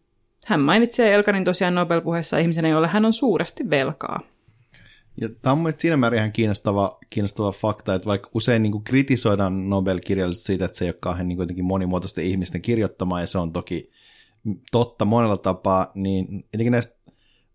hän 0.47 0.61
mainitsee 0.61 1.15
Elkanin 1.15 1.45
tosiaan 1.45 1.75
Nobel-puheessa 1.75 2.39
ihmisenä, 2.39 2.69
jolle 2.69 2.89
hän 2.89 3.05
on 3.05 3.13
suuresti 3.13 3.71
velkaa. 3.71 4.21
Ja 5.21 5.29
tämä 5.43 5.53
on 5.53 5.59
mielestäni 5.59 5.81
siinä 5.81 5.97
määrin 5.97 6.19
ihan 6.19 6.33
kiinnostava, 6.33 6.99
kiinnostava 7.11 7.53
fakta, 7.53 7.95
että 7.95 8.07
vaikka 8.07 8.31
usein 8.35 8.63
niin 8.63 8.73
kuin 8.73 8.85
kritisoidaan 8.85 9.69
Nobel-kirjallisuutta 9.69 10.47
siitä, 10.47 10.65
että 10.65 10.79
se 10.79 10.85
ei 10.85 10.89
ole 10.89 10.97
kauhean 11.01 11.29
niin 11.29 11.37
kuin 11.37 11.65
monimuotoisten 11.65 12.25
ihmisten 12.25 12.63
kirjoittamaa, 12.63 13.21
ja 13.21 13.27
se 13.27 13.39
on 13.39 13.53
toki 13.53 13.91
totta 14.73 15.05
monella 15.05 15.37
tapaa, 15.37 15.91
niin 15.95 16.45
etenkin 16.55 16.73
näistä 16.73 16.95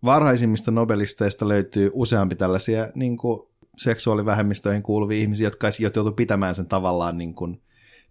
varhaisimmista 0.04 0.70
nobelisteista 0.70 1.48
löytyy 1.48 1.90
useampi 1.94 2.34
tällaisia 2.36 2.88
niin 2.94 3.16
kuin 3.16 3.48
seksuaalivähemmistöihin 3.76 4.82
kuuluvia 4.82 5.18
ihmisiä, 5.18 5.46
jotka 5.46 5.68
joutuu 5.94 6.12
pitämään 6.12 6.54
sen 6.54 6.66
tavallaan 6.66 7.18
niin 7.18 7.34
kuin 7.34 7.60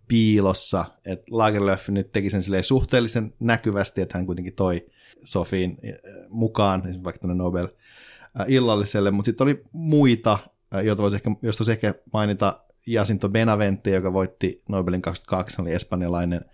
piilossa. 0.08 0.86
Et 1.06 1.24
Lagerlöf 1.30 1.90
nyt 1.90 2.12
teki 2.12 2.30
sen 2.30 2.64
suhteellisen 2.64 3.34
näkyvästi, 3.40 4.02
että 4.02 4.18
hän 4.18 4.26
kuitenkin 4.26 4.54
toi 4.54 4.86
Sofiin 5.22 5.78
eh, 5.84 5.96
mukaan, 6.30 6.80
esimerkiksi 6.80 7.04
vaikka 7.04 7.20
tänne 7.20 7.36
Nobel 7.36 7.66
eh, 7.66 8.46
illalliselle, 8.48 9.12
mutta 9.12 9.26
sitten 9.26 9.46
oli 9.46 9.64
muita, 9.72 10.40
eh, 10.74 10.86
joita 10.86 11.04
voisi 11.04 11.16
ehkä, 11.16 11.32
josta 11.42 11.60
voisi 11.60 11.72
ehkä 11.72 11.94
mainita 12.14 12.62
Jacinto 12.88 13.30
Benavente, 13.30 13.90
joka 13.90 14.14
voitti 14.14 14.64
Nobelin 14.70 15.02
22, 15.02 15.58
hän 15.58 15.68
oli 15.68 15.76
espanjalainen 15.76 16.46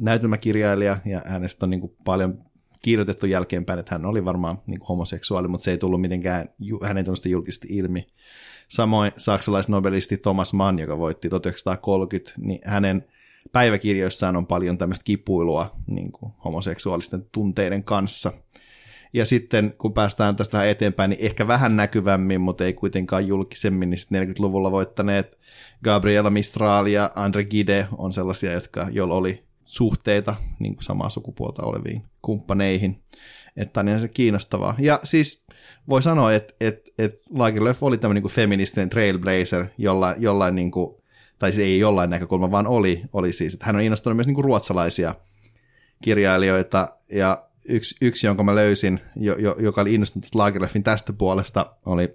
näytelmäkirjailija, 0.00 0.98
ja 1.04 1.22
hänestä 1.26 1.66
on 1.66 1.70
niin 1.70 1.80
kuin 1.80 1.96
paljon 2.04 2.38
kirjoitettu 2.82 3.26
jälkeenpäin, 3.26 3.78
että 3.78 3.94
hän 3.94 4.06
oli 4.06 4.24
varmaan 4.24 4.58
niin 4.66 4.78
kuin 4.78 4.88
homoseksuaali, 4.88 5.48
mutta 5.48 5.64
se 5.64 5.70
ei 5.70 5.78
tullut 5.78 6.00
mitenkään, 6.00 6.48
hän 6.82 6.98
ei 6.98 7.04
tullut 7.04 7.26
julkisesti 7.26 7.68
ilmi. 7.70 8.06
Samoin 8.72 9.12
saksalaisnobelisti 9.16 10.18
Thomas 10.18 10.52
Mann, 10.52 10.78
joka 10.78 10.98
voitti 10.98 11.28
1930, 11.28 12.32
niin 12.38 12.60
hänen 12.64 13.04
päiväkirjoissaan 13.52 14.36
on 14.36 14.46
paljon 14.46 14.78
tämmöistä 14.78 15.04
kipuilua 15.04 15.76
niin 15.86 16.12
kuin 16.12 16.32
homoseksuaalisten 16.44 17.26
tunteiden 17.32 17.84
kanssa. 17.84 18.32
Ja 19.12 19.26
sitten 19.26 19.74
kun 19.78 19.94
päästään 19.94 20.36
tästä 20.36 20.52
vähän 20.52 20.68
eteenpäin, 20.68 21.10
niin 21.10 21.24
ehkä 21.24 21.46
vähän 21.46 21.76
näkyvämmin, 21.76 22.40
mutta 22.40 22.64
ei 22.64 22.72
kuitenkaan 22.72 23.26
julkisemmin, 23.26 23.90
niin 23.90 24.28
40-luvulla 24.28 24.70
voittaneet 24.70 25.38
Gabriela 25.84 26.30
Mistral 26.30 26.86
ja 26.86 27.10
Andre 27.14 27.44
Gide 27.44 27.88
on 27.98 28.12
sellaisia, 28.12 28.52
jotka, 28.52 28.88
joilla 28.90 29.14
oli 29.14 29.42
suhteita 29.64 30.34
niin 30.58 30.74
kuin 30.74 30.84
samaa 30.84 31.08
sukupuolta 31.08 31.62
oleviin 31.62 32.02
kumppaneihin. 32.22 33.02
Että 33.56 33.80
on 33.80 34.00
se 34.00 34.08
kiinnostavaa. 34.08 34.74
Ja 34.78 35.00
siis 35.02 35.44
voi 35.88 36.02
sanoa, 36.02 36.32
että, 36.32 36.54
että, 36.60 36.90
että 36.98 37.20
Lagerlöf 37.30 37.82
oli 37.82 37.98
tämmöinen 37.98 38.22
niin 38.22 38.32
feministinen 38.32 38.90
trailblazer, 38.90 39.64
jolla, 39.78 40.14
jollain 40.18 40.54
niin 40.54 40.70
kuin, 40.70 41.02
tai 41.38 41.52
se 41.52 41.62
ei 41.62 41.78
jollain 41.78 42.10
näkökulma, 42.10 42.50
vaan 42.50 42.66
oli, 42.66 43.02
oli 43.12 43.32
siis, 43.32 43.54
että 43.54 43.66
hän 43.66 43.76
on 43.76 43.82
innostunut 43.82 44.16
myös 44.16 44.26
niin 44.26 44.34
kuin 44.34 44.44
ruotsalaisia 44.44 45.14
kirjailijoita, 46.02 46.88
ja 47.12 47.44
yksi, 47.68 47.96
yksi 48.00 48.26
jonka 48.26 48.42
mä 48.42 48.54
löysin, 48.54 49.00
jo, 49.16 49.36
jo, 49.38 49.56
joka 49.58 49.80
oli 49.80 49.94
innostunut 49.94 50.34
Lagerlöfin 50.34 50.82
tästä 50.82 51.12
puolesta, 51.12 51.76
oli 51.86 52.14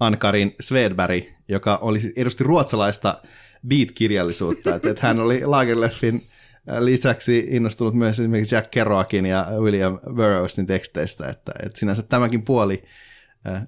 Ankarin 0.00 0.54
Svedberg, 0.60 1.24
joka 1.48 1.76
oli, 1.76 2.00
siis 2.00 2.12
edusti 2.16 2.44
ruotsalaista 2.44 3.22
beat-kirjallisuutta, 3.68 4.74
että, 4.74 4.90
että 4.90 5.06
hän 5.06 5.20
oli 5.20 5.44
Lagerlöfin 5.44 6.26
lisäksi 6.78 7.46
innostunut 7.50 7.94
myös 7.94 8.20
esimerkiksi 8.20 8.54
Jack 8.54 8.70
Kerouacin 8.70 9.26
ja 9.26 9.46
William 9.58 9.98
Burroughsin 9.98 10.66
teksteistä, 10.66 11.28
että, 11.28 11.52
että 11.66 11.78
sinänsä 11.78 12.02
tämäkin 12.02 12.42
puoli 12.42 12.82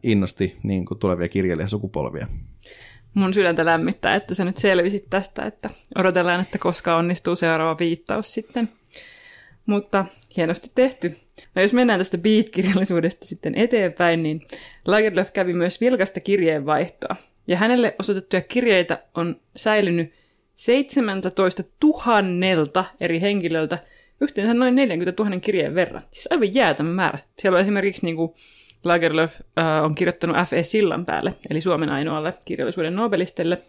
innosti 0.02 0.56
niin 0.62 0.84
kuin 0.84 0.98
tulevia 0.98 1.28
kirjailijasukupolvia. 1.28 2.26
Mun 3.14 3.34
sydäntä 3.34 3.64
lämmittää, 3.64 4.14
että 4.14 4.34
sä 4.34 4.44
nyt 4.44 4.56
selvisit 4.56 5.10
tästä, 5.10 5.46
että 5.46 5.70
odotellaan, 5.98 6.40
että 6.40 6.58
koska 6.58 6.96
onnistuu 6.96 7.36
seuraava 7.36 7.78
viittaus 7.78 8.34
sitten. 8.34 8.68
Mutta 9.66 10.04
hienosti 10.36 10.70
tehty. 10.74 11.16
No 11.54 11.62
jos 11.62 11.74
mennään 11.74 12.00
tästä 12.00 12.18
beat-kirjallisuudesta 12.18 13.26
sitten 13.26 13.54
eteenpäin, 13.54 14.22
niin 14.22 14.46
Lagerlöf 14.86 15.32
kävi 15.32 15.52
myös 15.52 15.80
vilkasta 15.80 16.20
kirjeenvaihtoa. 16.20 17.16
Ja 17.46 17.56
hänelle 17.56 17.94
osoitettuja 17.98 18.42
kirjeitä 18.42 19.02
on 19.14 19.40
säilynyt 19.56 20.12
17 20.64 21.64
000 21.84 22.84
eri 23.00 23.20
henkilöltä 23.20 23.78
yhteensä 24.20 24.54
noin 24.54 24.74
40 24.74 25.22
000 25.22 25.40
kirjeen 25.40 25.74
verran. 25.74 26.02
Siis 26.10 26.28
aivan 26.30 26.54
jäätämä 26.54 26.90
määrä. 26.90 27.18
Siellä 27.38 27.56
on 27.56 27.60
esimerkiksi 27.60 28.06
niin 28.06 28.16
kuin 28.16 28.34
Lagerlöf 28.84 29.40
äh, 29.58 29.84
on 29.84 29.94
kirjoittanut 29.94 30.36
F.E. 30.48 30.62
Sillan 30.62 31.06
päälle, 31.06 31.34
eli 31.50 31.60
Suomen 31.60 31.88
ainoalle 31.88 32.34
kirjallisuuden 32.46 32.96
Nobelistelle, 32.96 33.62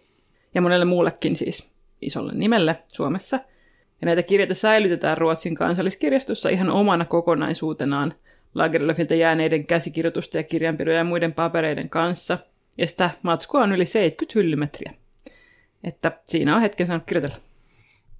ja 0.54 0.60
monelle 0.60 0.84
muullekin 0.84 1.36
siis 1.36 1.70
isolle 2.02 2.32
nimelle 2.34 2.76
Suomessa. 2.88 3.36
Ja 4.00 4.06
näitä 4.06 4.22
kirjeitä 4.22 4.54
säilytetään 4.54 5.18
Ruotsin 5.18 5.54
kansalliskirjastossa 5.54 6.48
ihan 6.48 6.70
omana 6.70 7.04
kokonaisuutenaan 7.04 8.14
Lagerlöfiltä 8.54 9.14
jääneiden 9.14 9.66
käsikirjoitusten 9.66 10.38
ja 10.38 10.42
kirjanpidon 10.42 10.94
ja 10.94 11.04
muiden 11.04 11.32
papereiden 11.32 11.88
kanssa. 11.88 12.38
Ja 12.78 12.86
sitä 12.86 13.10
matskua 13.22 13.60
on 13.60 13.72
yli 13.72 13.86
70 13.86 14.38
hyllymetriä. 14.38 15.03
Että 15.84 16.20
siinä 16.24 16.56
on 16.56 16.62
hetken 16.62 16.86
saanut 16.86 17.06
kirjoitella. 17.06 17.36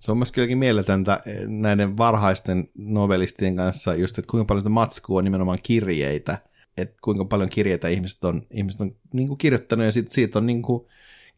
Se 0.00 0.10
on 0.10 0.18
myös 0.18 0.32
kylläkin 0.32 0.58
mieletöntä 0.58 1.20
eh, 1.26 1.46
näiden 1.46 1.96
varhaisten 1.96 2.68
novelistien 2.78 3.56
kanssa, 3.56 3.94
just, 3.94 4.18
että 4.18 4.30
kuinka 4.30 4.44
paljon 4.44 4.60
sitä 4.60 4.70
matskua 4.70 5.18
on 5.18 5.24
nimenomaan 5.24 5.58
kirjeitä, 5.62 6.38
että 6.76 6.96
kuinka 7.02 7.24
paljon 7.24 7.48
kirjeitä 7.48 7.88
ihmiset 7.88 8.24
on, 8.24 8.46
ihmiset 8.50 8.80
on 8.80 8.96
niin 9.12 9.28
kuin 9.28 9.38
kirjoittanut, 9.38 9.86
ja 9.86 9.92
sit, 9.92 10.10
siitä 10.10 10.38
on 10.38 10.46
niin 10.46 10.62
kuin, 10.62 10.86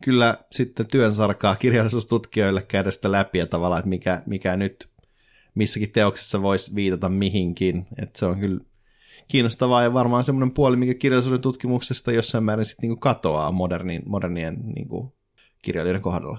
kyllä 0.02 0.38
sitten 0.50 0.86
työn 0.86 1.14
sarkaa 1.14 1.56
kirjallisuustutkijoille 1.56 2.62
käydä 2.62 2.90
sitä 2.90 3.12
läpi, 3.12 3.38
ja 3.38 3.46
tavallaan, 3.46 3.78
että 3.78 3.88
mikä, 3.88 4.22
mikä 4.26 4.56
nyt 4.56 4.88
missäkin 5.54 5.92
teoksessa 5.92 6.42
voisi 6.42 6.74
viitata 6.74 7.08
mihinkin, 7.08 7.86
että 8.02 8.18
se 8.18 8.26
on 8.26 8.40
kyllä 8.40 8.60
kiinnostavaa 9.28 9.82
ja 9.82 9.94
varmaan 9.94 10.24
semmoinen 10.24 10.54
puoli, 10.54 10.76
mikä 10.76 10.94
kirjallisuuden 10.94 11.40
tutkimuksesta 11.40 12.12
jossain 12.12 12.44
määrin 12.44 12.64
sitten 12.64 12.88
niin 12.88 13.00
katoaa 13.00 13.52
modernin, 13.52 14.02
modernien 14.06 14.56
niin 14.74 14.88
kuin 14.88 15.12
kirjailijoiden 15.66 16.02
kohdalla. 16.02 16.38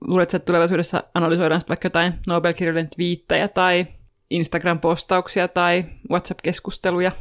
Luuletko, 0.00 0.36
että 0.36 0.46
tulevaisuudessa 0.46 1.04
analysoidaan 1.14 1.62
vaikka 1.68 1.86
jotain 1.86 2.14
Nobel-kirjojen 2.26 2.88
twiittejä 2.96 3.48
tai 3.48 3.86
Instagram-postauksia 4.30 5.48
tai 5.48 5.84
WhatsApp-keskusteluja? 6.10 7.12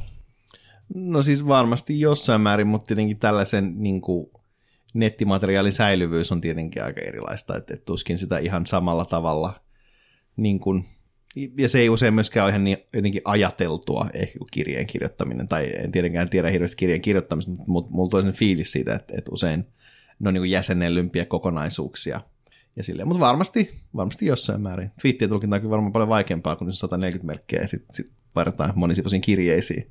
No 0.96 1.24
siis 1.24 1.48
varmasti 1.48 2.00
jossain 2.00 2.42
määrin, 2.42 2.68
mutta 2.68 2.88
tietenkin 2.88 3.20
tällaisen 3.20 3.74
niin 3.78 4.02
kuin, 4.02 4.32
nettimateriaalin 4.94 5.72
säilyvyys 5.72 6.32
on 6.32 6.42
tietenkin 6.42 6.84
aika 6.84 7.02
erilaista, 7.02 7.58
että, 7.58 7.74
että 7.74 7.86
tuskin 7.86 8.18
sitä 8.18 8.38
ihan 8.38 8.66
samalla 8.66 9.06
tavalla 9.06 9.62
niin 10.38 10.60
kuin, 10.60 10.86
ja 11.58 11.70
se 11.70 11.80
ei 11.80 11.90
usein 11.90 12.14
myöskään 12.14 12.44
ole 12.44 12.52
ihan 12.52 12.64
niin 12.64 12.78
jotenkin 12.94 13.22
ajateltua 13.26 14.10
ehkä 14.14 14.40
kuin 14.40 14.50
kirjeen 14.52 14.88
kirjoittaminen, 14.88 15.48
tai 15.48 15.72
en 15.76 15.92
tietenkään 15.92 16.30
tiedä 16.30 16.50
hirveästi 16.50 16.78
kirjeen 16.78 17.02
kirjoittamista, 17.02 17.52
mutta 17.68 17.92
mulla 17.92 18.10
tulee 18.10 18.24
sen 18.24 18.34
fiilis 18.34 18.72
siitä, 18.72 18.96
että, 18.96 19.14
että 19.18 19.32
usein 19.32 19.68
ne 20.22 20.28
on 20.28 20.34
niin 20.34 20.52
jäsennellympiä 20.52 21.26
kokonaisuuksia. 21.26 22.22
Ja 22.76 22.84
silleen, 22.84 23.08
mutta 23.08 23.20
varmasti, 23.20 23.80
varmasti 23.96 24.26
jossain 24.26 24.62
määrin. 24.62 24.92
Twiittien 25.02 25.30
tulkinta 25.30 25.56
on 25.56 25.70
varmaan 25.70 25.94
paljon 25.94 26.10
vaikeampaa 26.10 26.56
kuin 26.56 26.74
140 26.74 27.28
merkkiä 27.28 27.62
ja 27.62 27.68
sitten 27.68 27.96
sit 27.96 28.12
vaihdetaan 28.36 28.74
monisivuisiin 28.76 29.22
kirjeisiin. 29.22 29.88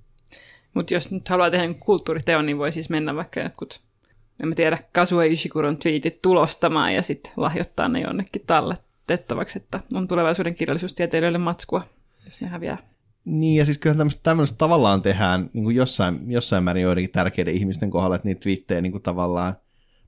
Mutta 0.75 0.95
jos 0.95 1.11
nyt 1.11 1.29
haluaa 1.29 1.51
tehdä 1.51 1.75
kulttuuriteon, 1.75 2.47
niin 2.47 2.59
voi 2.59 2.73
siis 2.73 2.91
mennä 2.91 3.15
vaikka 3.15 3.41
jotkut, 3.41 3.81
en 4.43 4.49
mä 4.49 4.55
tiedä, 4.55 4.79
Kasue 4.93 5.27
Ishikuron 5.27 5.77
twiitit 5.77 6.23
tulostamaan 6.23 6.95
ja 6.95 7.03
sitten 7.03 7.33
lahjoittaa 7.37 7.89
ne 7.89 8.01
jonnekin 8.01 8.43
talletettavaksi, 8.47 9.59
että 9.59 9.81
on 9.95 10.09
tulevaisuuden 10.09 10.55
kirjallisuustieteilijöille 10.55 11.39
matskua, 11.39 11.83
jos 12.25 12.41
ne 12.41 12.49
häviää. 12.49 12.79
Niin, 13.25 13.59
ja 13.59 13.65
siis 13.65 13.79
kyllä 13.79 13.97
tämmöistä, 13.97 14.23
tämmöistä 14.23 14.59
tavallaan 14.59 15.03
tehdään 15.03 15.51
niin 15.53 15.65
kuin 15.65 15.77
jossain, 15.77 16.21
jossain 16.27 16.65
määrin 16.65 16.83
joidenkin 16.83 17.13
tärkeiden 17.13 17.55
ihmisten 17.55 17.91
kohdalla, 17.91 18.17
että 18.17 18.29
niitä 18.29 18.41
twiittejä 18.41 18.81
niin 18.81 18.93
kuin 18.93 19.03
tavallaan 19.03 19.55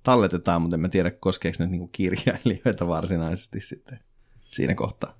talletetaan, 0.02 0.62
mutta 0.62 0.76
en 0.76 0.80
mä 0.80 0.88
tiedä, 0.88 1.10
koskeeko 1.10 1.56
ne 1.58 1.66
niin 1.66 1.88
kirjailijoita 1.92 2.88
varsinaisesti 2.88 3.60
sitten 3.60 3.98
siinä 4.44 4.74
kohtaa. 4.74 5.18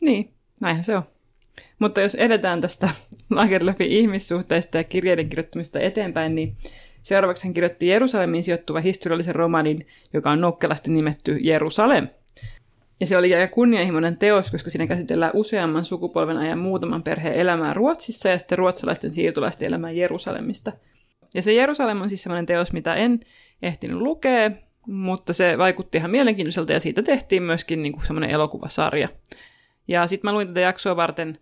Niin, 0.00 0.32
näinhän 0.60 0.84
se 0.84 0.96
on. 0.96 1.02
Mutta 1.78 2.00
jos 2.00 2.14
edetään 2.14 2.60
tästä 2.60 2.88
Lagerlöfin 3.30 3.92
ihmissuhteista 3.92 4.76
ja 4.76 4.84
kirjeiden 4.84 5.28
kirjoittamista 5.28 5.80
eteenpäin, 5.80 6.34
niin 6.34 6.56
seuraavaksi 7.02 7.44
hän 7.44 7.54
kirjoitti 7.54 7.86
Jerusalemin 7.86 8.44
sijoittuva 8.44 8.80
historiallisen 8.80 9.34
romanin, 9.34 9.86
joka 10.12 10.30
on 10.30 10.40
nokkelasti 10.40 10.90
nimetty 10.90 11.38
Jerusalem. 11.40 12.08
Ja 13.00 13.06
se 13.06 13.16
oli 13.16 13.34
aika 13.34 13.54
kunnianhimoinen 13.54 14.16
teos, 14.16 14.50
koska 14.50 14.70
siinä 14.70 14.86
käsitellään 14.86 15.32
useamman 15.34 15.84
sukupolven 15.84 16.36
ajan 16.36 16.58
muutaman 16.58 17.02
perheen 17.02 17.34
elämää 17.34 17.74
Ruotsissa 17.74 18.28
ja 18.28 18.38
sitten 18.38 18.58
ruotsalaisten 18.58 19.10
siirtolaisten 19.10 19.66
elämää 19.66 19.90
Jerusalemista. 19.90 20.72
Ja 21.34 21.42
se 21.42 21.52
Jerusalem 21.52 22.00
on 22.02 22.08
siis 22.08 22.22
sellainen 22.22 22.46
teos, 22.46 22.72
mitä 22.72 22.94
en 22.94 23.20
ehtinyt 23.62 23.96
lukea, 23.96 24.50
mutta 24.86 25.32
se 25.32 25.58
vaikutti 25.58 25.98
ihan 25.98 26.10
mielenkiintoiselta 26.10 26.72
ja 26.72 26.80
siitä 26.80 27.02
tehtiin 27.02 27.42
myöskin 27.42 27.82
niin 27.82 27.92
kuin 27.92 28.06
semmoinen 28.06 28.30
elokuvasarja. 28.30 29.08
Ja 29.88 30.06
sitten 30.06 30.28
mä 30.28 30.32
luin 30.32 30.48
tätä 30.48 30.60
jaksoa 30.60 30.96
varten 30.96 31.38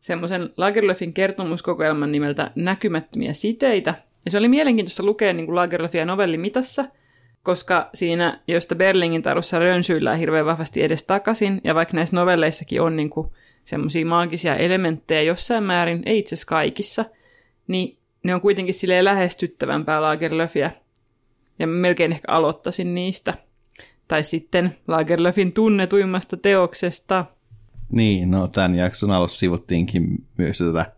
semmoisen 0.00 0.50
Lagerlöfin 0.56 1.12
kertomuskokoelman 1.12 2.12
nimeltä 2.12 2.50
Näkymättömiä 2.54 3.32
siteitä. 3.32 3.94
Ja 4.24 4.30
se 4.30 4.38
oli 4.38 4.48
mielenkiintoista 4.48 5.02
lukea 5.02 5.32
niin 5.32 5.46
kuin 5.46 5.56
Lagerlöfia 5.56 6.04
novellimitassa, 6.04 6.84
koska 7.42 7.90
siinä, 7.94 8.40
josta 8.48 8.74
Berlingin 8.74 9.22
tarussa 9.22 9.58
rönsyillään 9.58 10.18
hirveän 10.18 10.46
vahvasti 10.46 10.82
edes 10.82 11.04
takaisin, 11.04 11.60
ja 11.64 11.74
vaikka 11.74 11.96
näissä 11.96 12.16
novelleissakin 12.16 12.82
on 12.82 12.96
niin 12.96 13.10
semmoisia 13.64 14.06
maagisia 14.06 14.56
elementtejä 14.56 15.22
jossain 15.22 15.64
määrin, 15.64 16.02
ei 16.06 16.18
itse 16.18 16.34
asiassa 16.34 16.48
kaikissa, 16.48 17.04
niin 17.66 17.96
ne 18.22 18.34
on 18.34 18.40
kuitenkin 18.40 18.74
silleen 18.74 19.04
lähestyttävämpää 19.04 20.02
Lagerlöfiä 20.02 20.70
ja 21.58 21.66
melkein 21.66 22.12
ehkä 22.12 22.32
aloittaisin 22.32 22.94
niistä. 22.94 23.34
Tai 24.08 24.22
sitten 24.22 24.76
Lagerlöfin 24.88 25.52
tunnetuimmasta 25.52 26.36
teoksesta. 26.36 27.24
Niin, 27.92 28.30
no 28.30 28.48
tämän 28.48 28.74
jakson 28.74 29.10
alussa 29.10 29.38
sivuttiinkin 29.38 30.24
myös 30.38 30.58
tätä 30.58 30.92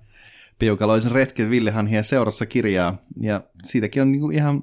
Peukaloisen 0.59 1.13
retken 1.13 1.51
Villehanhien 1.51 2.05
seurassa 2.05 2.47
kirjaa, 2.47 2.97
ja 3.21 3.41
siitäkin 3.65 4.03
on 4.03 4.13
niinku 4.13 4.31
ihan 4.31 4.63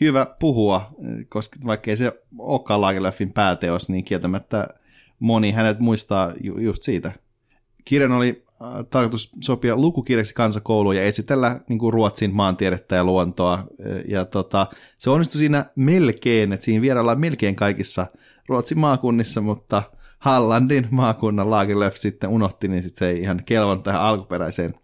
hyvä 0.00 0.26
puhua, 0.40 0.90
koska 1.28 1.58
vaikkei 1.66 1.96
se 1.96 2.22
olekaan 2.38 2.80
Lagerlöfin 2.80 3.32
pääteos, 3.32 3.88
niin 3.88 4.04
kieltämättä 4.04 4.68
moni 5.18 5.52
hänet 5.52 5.78
muistaa 5.80 6.32
ju- 6.40 6.58
just 6.58 6.82
siitä. 6.82 7.12
Kirjan 7.84 8.12
oli 8.12 8.44
tarkoitus 8.90 9.30
sopia 9.40 9.76
lukukirjaksi 9.76 10.34
kansakouluun 10.34 10.96
ja 10.96 11.02
esitellä 11.02 11.60
niin 11.68 11.78
kuin 11.78 11.92
Ruotsin 11.92 12.34
maantiedettä 12.34 12.96
ja 12.96 13.04
luontoa. 13.04 13.54
Äh, 13.54 13.64
ja 14.08 14.24
tota, 14.24 14.66
se 14.98 15.10
onnistui 15.10 15.38
siinä 15.38 15.64
melkein, 15.76 16.52
että 16.52 16.64
siinä 16.64 16.82
vieraillaan 16.82 17.20
melkein 17.20 17.56
kaikissa 17.56 18.06
Ruotsin 18.48 18.78
maakunnissa, 18.78 19.40
mutta 19.40 19.82
Hallandin 20.18 20.88
maakunnan 20.90 21.50
Lagerlöf 21.50 21.94
sitten 21.96 22.30
unohti, 22.30 22.68
niin 22.68 22.82
sitten 22.82 22.98
se 22.98 23.10
ei 23.10 23.20
ihan 23.20 23.40
kelvannut 23.46 23.84
tähän 23.84 24.00
alkuperäiseen 24.00 24.74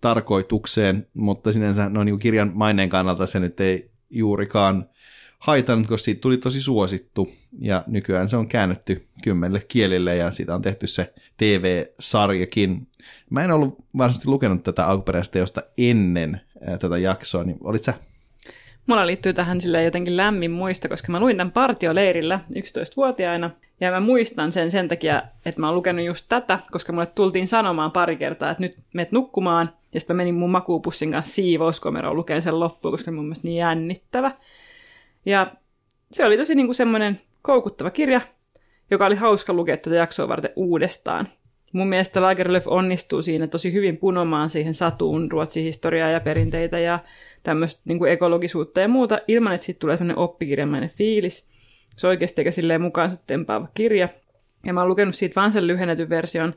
tarkoitukseen, 0.00 1.06
mutta 1.14 1.52
sinänsä 1.52 1.88
no, 1.88 2.04
niin 2.04 2.18
kirjan 2.18 2.52
maineen 2.54 2.88
kannalta 2.88 3.26
se 3.26 3.40
nyt 3.40 3.60
ei 3.60 3.90
juurikaan 4.10 4.88
haitannut, 5.38 5.86
koska 5.86 6.04
siitä 6.04 6.20
tuli 6.20 6.36
tosi 6.36 6.60
suosittu, 6.60 7.28
ja 7.58 7.84
nykyään 7.86 8.28
se 8.28 8.36
on 8.36 8.48
käännetty 8.48 9.06
kymmenelle 9.22 9.62
kielille, 9.68 10.16
ja 10.16 10.30
siitä 10.30 10.54
on 10.54 10.62
tehty 10.62 10.86
se 10.86 11.12
TV-sarjakin. 11.36 12.88
Mä 13.30 13.44
en 13.44 13.50
ollut 13.50 13.78
varsinaisesti 13.98 14.28
lukenut 14.28 14.62
tätä 14.62 14.86
alkuperäistä 14.86 15.32
teosta 15.32 15.62
ennen 15.78 16.40
tätä 16.78 16.98
jaksoa, 16.98 17.44
niin 17.44 17.58
olit 17.60 17.84
sä? 17.84 17.94
Mulla 18.86 19.06
liittyy 19.06 19.32
tähän 19.32 19.60
sille 19.60 19.84
jotenkin 19.84 20.16
lämmin 20.16 20.50
muista, 20.50 20.88
koska 20.88 21.12
mä 21.12 21.20
luin 21.20 21.36
tämän 21.36 21.52
partioleirillä 21.52 22.40
11-vuotiaana, 22.50 23.50
ja 23.80 23.90
mä 23.90 24.00
muistan 24.00 24.52
sen 24.52 24.70
sen 24.70 24.88
takia, 24.88 25.22
että 25.44 25.60
mä 25.60 25.66
oon 25.66 25.76
lukenut 25.76 26.04
just 26.04 26.26
tätä, 26.28 26.58
koska 26.70 26.92
mulle 26.92 27.06
tultiin 27.06 27.48
sanomaan 27.48 27.92
pari 27.92 28.16
kertaa, 28.16 28.50
että 28.50 28.62
nyt 28.62 28.78
menet 28.92 29.12
nukkumaan, 29.12 29.72
ja 29.94 30.00
sitten 30.00 30.16
mä 30.16 30.20
menin 30.20 30.34
mun 30.34 30.50
makuupussin 30.50 31.10
kanssa 31.10 31.34
siivouskomeroon 31.34 32.16
lukeen 32.16 32.42
sen 32.42 32.60
loppuun, 32.60 32.92
koska 32.92 33.12
mun 33.12 33.24
mielestä 33.24 33.48
niin 33.48 33.56
jännittävä. 33.56 34.32
Ja 35.26 35.52
se 36.12 36.24
oli 36.24 36.36
tosi 36.36 36.54
niinku 36.54 36.72
semmoinen 36.72 37.20
koukuttava 37.42 37.90
kirja, 37.90 38.20
joka 38.90 39.06
oli 39.06 39.14
hauska 39.14 39.52
lukea 39.52 39.76
tätä 39.76 39.96
jaksoa 39.96 40.28
varten 40.28 40.52
uudestaan. 40.56 41.28
Mun 41.72 41.88
mielestä 41.88 42.22
Lagerlöf 42.22 42.66
onnistuu 42.66 43.22
siinä 43.22 43.46
tosi 43.46 43.72
hyvin 43.72 43.96
punomaan 43.96 44.50
siihen 44.50 44.74
satuun 44.74 45.30
Ruotsin 45.30 45.64
historiaa 45.64 46.10
ja 46.10 46.20
perinteitä 46.20 46.78
ja 46.78 46.98
tämmöistä 47.42 47.82
niin 47.84 47.98
kuin 47.98 48.12
ekologisuutta 48.12 48.80
ja 48.80 48.88
muuta, 48.88 49.18
ilman 49.28 49.52
että 49.52 49.64
siitä 49.64 49.78
tulee 49.78 49.96
sellainen 49.96 50.18
oppikirjamainen 50.18 50.90
fiilis. 50.90 51.46
Se 51.96 52.06
on 52.06 52.08
oikeasti 52.08 52.40
eikä 52.40 52.50
silleen 52.50 52.82
mukaan 52.82 53.18
tempaava 53.26 53.68
kirja. 53.74 54.08
Ja 54.66 54.72
mä 54.72 54.80
oon 54.80 54.88
lukenut 54.88 55.14
siitä 55.14 55.40
vaan 55.40 55.52
sen 55.52 55.66
lyhennetyn 55.66 56.08
version, 56.08 56.54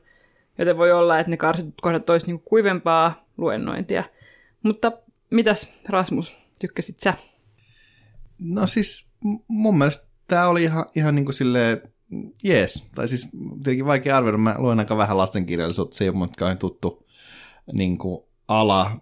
joten 0.58 0.78
voi 0.78 0.92
olla, 0.92 1.20
että 1.20 1.30
ne 1.30 1.38
karsitut 1.38 1.82
kohdat 1.82 2.10
olisi 2.10 2.28
niin 2.28 2.42
kuivempaa 2.46 3.26
luennointia. 3.38 4.04
Mutta 4.64 4.92
mitäs 5.30 5.74
Rasmus, 5.90 6.38
tykkäsit 6.60 6.98
sä? 6.98 7.14
No 8.42 8.68
siis 8.68 9.12
mun 9.48 9.78
mielestä 9.78 10.08
tämä 10.28 10.48
oli 10.48 10.64
ihan, 10.64 10.86
ihan 10.96 11.16
niin 11.16 11.26
kuin 11.26 11.34
silleen 11.34 11.82
jees. 12.44 12.90
Tai 12.96 13.08
siis 13.08 13.30
tietenkin 13.64 13.86
vaikea 13.86 14.18
arvioida, 14.18 14.38
mä 14.38 14.56
luen 14.58 14.80
aika 14.80 14.98
vähän 14.98 15.18
lastenkirjallisuutta, 15.18 15.98
se 15.98 16.04
ei 16.04 16.10
ole 16.10 16.18
mun 16.18 16.58
tuttu 16.60 17.08
niin 17.74 17.98
kuin 17.98 18.24
ala, 18.48 19.02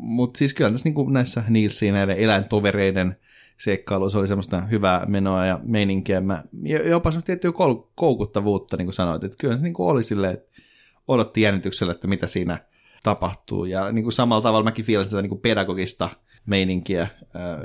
mutta 0.00 0.38
siis 0.38 0.54
kyllä 0.54 0.70
tässä 0.70 0.88
niin 0.88 1.12
näissä 1.12 1.42
Nilsiin 1.48 1.94
näiden 1.94 2.16
eläintovereiden 2.16 3.16
seikkailuissa 3.58 4.18
oli 4.18 4.28
semmoista 4.28 4.60
hyvää 4.60 5.06
menoa 5.06 5.46
ja 5.46 5.60
meininkiä. 5.62 6.20
Mä, 6.20 6.44
jopa 6.84 7.10
semmoista 7.10 7.26
tiettyä 7.26 7.52
koukuttavuutta, 7.94 8.76
niin 8.76 8.86
kuin 8.86 8.94
sanoit, 8.94 9.24
että 9.24 9.38
kyllä 9.38 9.56
se 9.56 9.62
niin 9.62 9.74
kuin 9.74 9.88
oli 9.88 10.02
silleen, 10.02 10.34
että 10.34 10.52
odotti 11.08 11.40
jännityksellä, 11.40 11.92
että 11.92 12.06
mitä 12.06 12.26
siinä 12.26 12.58
tapahtuu. 13.02 13.64
Ja 13.64 13.92
niin 13.92 14.02
kuin 14.02 14.12
samalla 14.12 14.42
tavalla 14.42 14.64
mäkin 14.64 14.84
fiilasin 14.84 15.10
tätä 15.10 15.22
niin 15.22 15.28
kuin 15.30 15.40
pedagogista 15.40 16.10
meininkiä. 16.46 17.08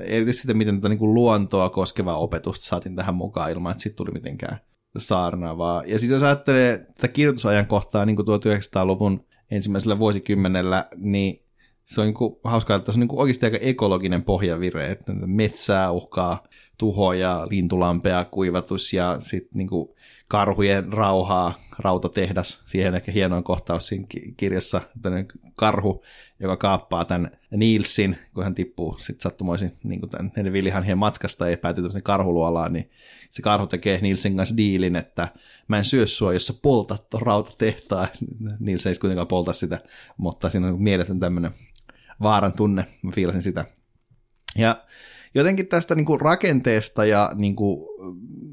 erityisesti 0.05 0.41
sitä, 0.41 0.53
miten 0.53 0.75
tätä 0.75 0.89
niin 0.89 1.13
luontoa 1.13 1.69
koskevaa 1.69 2.17
opetusta 2.17 2.65
saatiin 2.65 2.95
tähän 2.95 3.15
mukaan 3.15 3.51
ilman, 3.51 3.71
että 3.71 3.83
siitä 3.83 3.95
tuli 3.95 4.11
mitenkään 4.11 4.57
saarnaavaa. 4.97 5.83
Ja 5.85 5.99
sitten 5.99 6.15
jos 6.15 6.23
ajattelee 6.23 6.77
tätä 6.77 7.07
kirjoitusajan 7.07 7.67
kohtaa 7.67 8.05
niin 8.05 8.15
kuin 8.15 8.25
1900-luvun 8.25 9.25
ensimmäisellä 9.51 9.99
vuosikymmenellä, 9.99 10.85
niin 10.95 11.43
se 11.85 12.01
on 12.01 12.07
niin 12.07 12.15
kuin, 12.15 12.35
hauskaa, 12.43 12.77
että 12.77 12.91
se 12.91 12.95
on 12.95 12.99
niin 12.99 13.07
kuin 13.07 13.19
oikeasti 13.19 13.45
aika 13.45 13.57
ekologinen 13.61 14.23
pohjavire, 14.23 14.91
että 14.91 15.13
metsää 15.13 15.91
uhkaa 15.91 16.43
tuho 16.77 17.13
ja 17.13 17.47
lintulampea 17.49 18.25
kuivatus 18.25 18.93
ja 18.93 19.17
sitten 19.19 19.57
niin 19.57 19.69
karhujen 20.27 20.93
rauhaa, 20.93 21.53
rautatehdas, 21.79 22.63
siihen 22.65 22.95
ehkä 22.95 23.11
hienoin 23.11 23.43
kohtaus 23.43 23.87
siinä 23.87 24.07
kirjassa, 24.37 24.81
tämmöinen 25.01 25.27
karhu, 25.55 26.03
joka 26.39 26.57
kaappaa 26.57 27.05
tämän 27.05 27.31
Nielsin, 27.51 28.17
kun 28.33 28.43
hän 28.43 28.55
tippuu 28.55 28.97
sitten 28.97 29.21
sattumoisin 29.21 29.77
niin 29.83 29.99
kuin 29.99 30.09
tämän 30.09 30.31
neljän 30.35 30.53
villihanhien 30.53 30.97
matkasta 30.97 31.49
ja 31.49 31.57
päätyy 31.57 31.81
tämmöisen 31.81 32.03
karhuluolaan, 32.03 32.73
niin 32.73 32.89
se 33.29 33.41
karhu 33.41 33.67
tekee 33.67 34.01
Nielsin 34.01 34.37
kanssa 34.37 34.57
diilin, 34.57 34.95
että 34.95 35.27
mä 35.67 35.77
en 35.77 35.85
syö 35.85 36.05
sua, 36.05 36.33
jos 36.33 36.47
sä 36.47 36.53
poltat 36.61 37.09
ton 37.09 37.21
rautatehtaa. 37.21 38.07
Niels 38.59 38.85
ei 38.85 38.95
kuitenkaan 38.95 39.27
polta 39.27 39.53
sitä, 39.53 39.79
mutta 40.17 40.49
siinä 40.49 40.67
on 40.67 40.81
mieletön 40.81 41.19
tämmöinen 41.19 41.51
vaaran 42.21 42.53
tunne, 42.53 42.85
mä 43.01 43.11
fiilasin 43.11 43.41
sitä. 43.41 43.65
Ja 44.57 44.85
jotenkin 45.35 45.67
tästä 45.67 45.95
niin 45.95 46.05
kuin 46.05 46.21
rakenteesta 46.21 47.05
ja 47.05 47.31
niin 47.35 47.55
kuin 47.55 47.87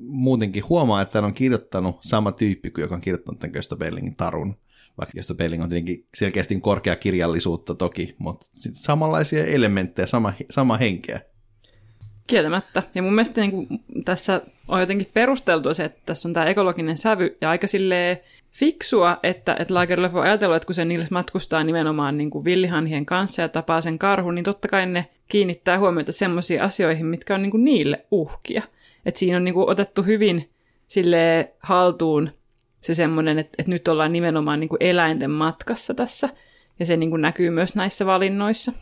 muutenkin 0.01 0.69
huomaa, 0.69 1.03
että 1.03 1.19
hän 1.19 1.25
on 1.25 1.35
kirjoittanut 1.35 1.97
sama 2.01 2.33
tyyppi 2.33 2.71
kuin 2.71 2.83
joka 2.83 2.95
on 2.95 3.01
kirjoittanut 3.01 3.39
tämän 3.39 3.53
Gösta 3.53 3.77
Bellingin 3.77 4.17
tarun. 4.17 4.57
Vaikka 4.99 5.13
Gösta 5.15 5.35
Belling 5.35 5.63
on 5.63 5.69
tietenkin 5.69 6.07
selkeästi 6.15 6.61
korkea 6.61 6.97
kirjallisuutta 6.97 7.75
toki, 7.75 8.15
mutta 8.19 8.47
samanlaisia 8.73 9.45
elementtejä, 9.45 10.07
sama, 10.07 10.33
sama 10.51 10.77
henkeä. 10.77 11.21
Kieltämättä. 12.27 12.83
Ja 12.95 13.03
mun 13.03 13.15
mielestä 13.15 13.41
niin 13.41 13.51
kuin 13.51 13.69
tässä 14.05 14.43
on 14.69 14.81
jotenkin 14.81 15.11
perusteltu 15.15 15.75
se, 15.75 15.85
että 15.85 16.01
tässä 16.07 16.29
on 16.29 16.33
tämä 16.33 16.47
ekologinen 16.47 16.97
sävy 16.97 17.37
ja 17.41 17.51
aika 17.51 17.67
silleen 17.67 18.19
fiksua, 18.55 19.19
että, 19.23 19.57
että 19.59 19.75
Lagerlöf 19.75 20.15
on 20.15 20.23
ajatellut, 20.23 20.57
että 20.57 20.67
kun 20.67 20.75
se 20.75 20.85
Nils 20.85 21.11
matkustaa 21.11 21.65
nimenomaan 21.65 22.19
niin 22.19 22.31
kuin 22.31 22.45
villihanhien 22.45 23.07
kanssa 23.07 23.43
ja 23.43 23.49
tapaa 23.49 23.81
sen 23.81 23.99
karhun, 23.99 24.35
niin 24.35 24.45
totta 24.45 24.69
kai 24.69 24.87
ne 24.87 25.11
kiinnittää 25.29 25.79
huomiota 25.79 26.13
semmoisiin 26.13 26.63
asioihin, 26.63 27.07
mitkä 27.07 27.35
on 27.35 27.43
niin 27.43 27.51
kuin 27.51 27.65
niille 27.65 28.07
uhkia. 28.11 28.63
Että 29.07 29.19
siinä 29.19 29.37
on 29.37 29.45
niin 29.45 29.55
kuin 29.55 29.71
otettu 29.71 30.03
hyvin 30.03 30.51
sille 30.89 31.53
haltuun 31.59 32.31
se 32.81 32.95
semmoinen, 32.95 33.39
että, 33.39 33.55
että 33.59 33.71
nyt 33.71 33.89
ollaan 33.89 34.13
nimenomaan 34.13 34.61
niin 34.61 34.69
kuin 34.69 34.83
eläinten 34.83 35.31
matkassa 35.31 35.95
tässä, 35.95 36.29
ja 36.79 36.87
se 36.87 36.97
niin 36.97 37.11
kuin 37.11 37.23
näkyy 37.23 37.51
myös 37.51 37.75
näissä 37.75 38.07
valinnoissa. 38.07 38.73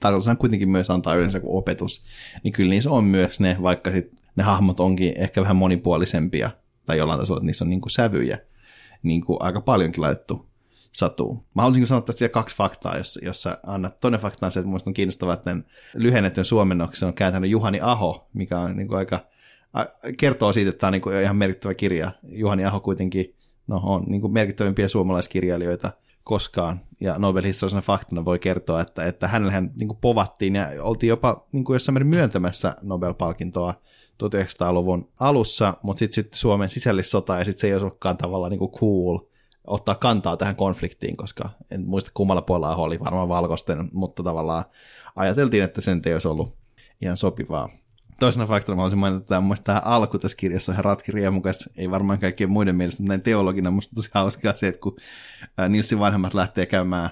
Tarkoitus 0.00 0.28
on 0.28 0.36
kuitenkin 0.36 0.70
myös 0.70 0.90
antaa 0.90 1.14
yleensä 1.14 1.40
kuin 1.40 1.58
opetus, 1.58 2.02
niin 2.42 2.52
kyllä 2.52 2.70
niissä 2.70 2.90
on 2.90 3.04
myös 3.04 3.40
ne, 3.40 3.56
vaikka 3.62 3.90
sit 3.90 4.12
ne 4.36 4.42
hahmot 4.42 4.80
onkin 4.80 5.12
ehkä 5.16 5.40
vähän 5.40 5.56
monipuolisempia, 5.56 6.50
tai 6.86 6.98
jollain 6.98 7.20
tasolla, 7.20 7.38
että 7.38 7.46
niissä 7.46 7.64
on 7.64 7.70
niin 7.70 7.80
kuin 7.80 7.90
sävyjä, 7.90 8.38
niin 9.02 9.24
kuin 9.24 9.36
aika 9.40 9.60
paljonkin 9.60 10.02
laitettu 10.02 10.46
satuu. 10.92 11.46
Mä 11.54 11.62
haluaisin 11.62 11.86
sanoa 11.86 12.02
tästä 12.02 12.20
vielä 12.20 12.32
kaksi 12.32 12.56
faktaa, 12.56 12.96
jos, 12.96 13.18
jossa 13.22 13.58
annat. 13.66 14.00
Toinen 14.00 14.20
fakta 14.20 14.46
on 14.46 14.52
se, 14.52 14.60
että 14.60 14.68
mun 14.68 14.80
on 14.86 14.94
kiinnostavaa, 14.94 15.34
että 15.34 15.56
lyhennetyn 15.94 16.44
suomennoksen 16.44 17.06
on 17.06 17.14
kääntänyt 17.14 17.50
Juhani 17.50 17.80
Aho, 17.82 18.28
mikä 18.34 18.58
on 18.58 18.76
niin 18.76 18.88
kuin 18.88 18.98
aika, 18.98 19.20
kertoo 20.18 20.52
siitä, 20.52 20.70
että 20.70 20.80
tämä 20.80 20.88
on 20.88 20.92
niin 20.92 21.02
kuin 21.02 21.22
ihan 21.22 21.36
merkittävä 21.36 21.74
kirja. 21.74 22.10
Juhani 22.28 22.64
Aho 22.64 22.80
kuitenkin 22.80 23.34
no, 23.66 23.80
on 23.82 24.04
niin 24.06 24.20
kuin 24.20 24.32
merkittävimpiä 24.32 24.88
suomalaiskirjailijoita 24.88 25.92
koskaan, 26.26 26.80
ja 27.00 27.18
Nobel-historiallisena 27.18 27.82
faktana 27.82 28.24
voi 28.24 28.38
kertoa, 28.38 28.80
että, 28.80 29.06
että 29.06 29.28
hänellähän 29.28 29.70
niin 29.76 29.88
kuin 29.88 29.98
povattiin 30.00 30.54
ja 30.54 30.68
oltiin 30.80 31.08
jopa 31.08 31.46
niin 31.52 31.64
kuin 31.64 31.74
jossain 31.74 31.94
määrin 31.94 32.06
myöntämässä 32.06 32.76
Nobel-palkintoa 32.82 33.74
1900-luvun 34.24 35.08
alussa, 35.20 35.74
mutta 35.82 35.98
sitten 35.98 36.14
syttyi 36.14 36.38
Suomen 36.38 36.70
sisällissota 36.70 37.38
ja 37.38 37.44
sitten 37.44 37.60
se 37.60 37.66
ei 37.66 37.74
ollutkaan 37.74 38.16
tavallaan 38.16 38.50
niin 38.50 38.70
cool 38.70 39.18
ottaa 39.66 39.94
kantaa 39.94 40.36
tähän 40.36 40.56
konfliktiin, 40.56 41.16
koska 41.16 41.50
en 41.70 41.86
muista 41.86 42.10
kummalla 42.14 42.42
puolella 42.42 42.76
oli 42.76 43.00
varmaan 43.00 43.28
valkoisten, 43.28 43.88
mutta 43.92 44.22
tavallaan 44.22 44.64
ajateltiin, 45.16 45.64
että 45.64 45.80
sen 45.80 46.02
ei 46.06 46.12
olisi 46.12 46.28
ollut 46.28 46.56
ihan 47.02 47.16
sopivaa. 47.16 47.68
Toisena 48.20 48.46
faktona 48.46 48.76
mä 48.76 48.80
haluaisin 48.80 48.98
mainita, 48.98 49.18
että 49.20 49.28
tämä, 49.28 49.54
tämä 49.64 49.82
alku 49.84 50.18
tässä 50.18 50.36
kirjassa 50.36 50.72
on 50.72 50.78
ihan 51.20 51.42
ei 51.76 51.90
varmaan 51.90 52.18
kaikkien 52.18 52.50
muiden 52.50 52.76
mielestä, 52.76 53.02
mutta 53.02 53.08
näin 53.08 53.22
teologina 53.22 53.70
musta 53.70 53.94
tosi 53.94 54.10
hauskaa 54.14 54.54
se, 54.54 54.68
että 54.68 54.80
kun 54.80 54.96
Nilsin 55.68 55.98
vanhemmat 55.98 56.34
lähtee 56.34 56.66
käymään 56.66 57.10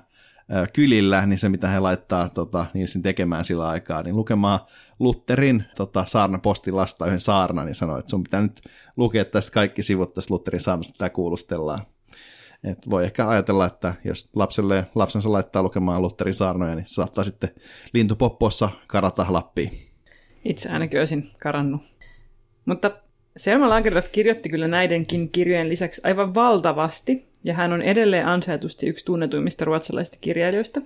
kylillä, 0.73 1.27
niin 1.27 1.38
se 1.38 1.49
mitä 1.49 1.69
he 1.69 1.81
laittaa 1.81 2.29
tota, 2.29 2.67
Nilsin 2.75 3.03
tekemään 3.03 3.45
sillä 3.45 3.69
aikaa, 3.69 4.03
niin 4.03 4.17
lukemaan 4.17 4.61
Lutherin 4.99 5.64
tota, 5.77 6.05
saarna 6.05 6.38
postilasta 6.38 7.07
yhden 7.07 7.21
saarnan, 7.21 7.67
niin 7.67 7.75
sanoi, 7.75 7.99
että 7.99 8.11
sun 8.11 8.23
pitää 8.23 8.40
nyt 8.40 8.61
lukea 8.97 9.25
tästä 9.25 9.53
kaikki 9.53 9.83
sivut 9.83 10.14
tästä 10.14 10.35
Lutherin 10.35 10.61
saarnasta, 10.61 10.99
tämä 10.99 11.11
kuulustellaan. 11.11 11.81
Et 12.64 12.90
voi 12.90 13.05
ehkä 13.05 13.29
ajatella, 13.29 13.67
että 13.67 13.95
jos 14.05 14.29
lapselle, 14.37 14.87
lapsensa 14.95 15.33
laittaa 15.33 15.62
lukemaan 15.62 16.03
Lutherin 16.03 16.35
saarnoja, 16.35 16.75
niin 16.75 16.87
saattaa 16.87 17.25
sitten 17.25 17.51
lintupoppossa 17.93 18.69
karata 18.87 19.27
Lappiin. 19.29 19.93
Itse 20.44 20.68
ainakin 20.68 20.98
olisin 20.98 21.30
karannut. 21.38 21.80
Mutta 22.64 22.90
Selma 23.37 23.68
Lagerlöf 23.68 24.12
kirjoitti 24.12 24.48
kyllä 24.48 24.68
näidenkin 24.68 25.30
kirjojen 25.30 25.68
lisäksi 25.68 26.00
aivan 26.04 26.35
valtavasti, 26.35 27.26
ja 27.44 27.54
hän 27.54 27.72
on 27.72 27.83
edelleen 27.83 28.26
ansaitusti 28.26 28.87
yksi 28.87 29.04
tunnetuimmista 29.04 29.64
ruotsalaisista 29.64 30.18
kirjailijoista. 30.20 30.80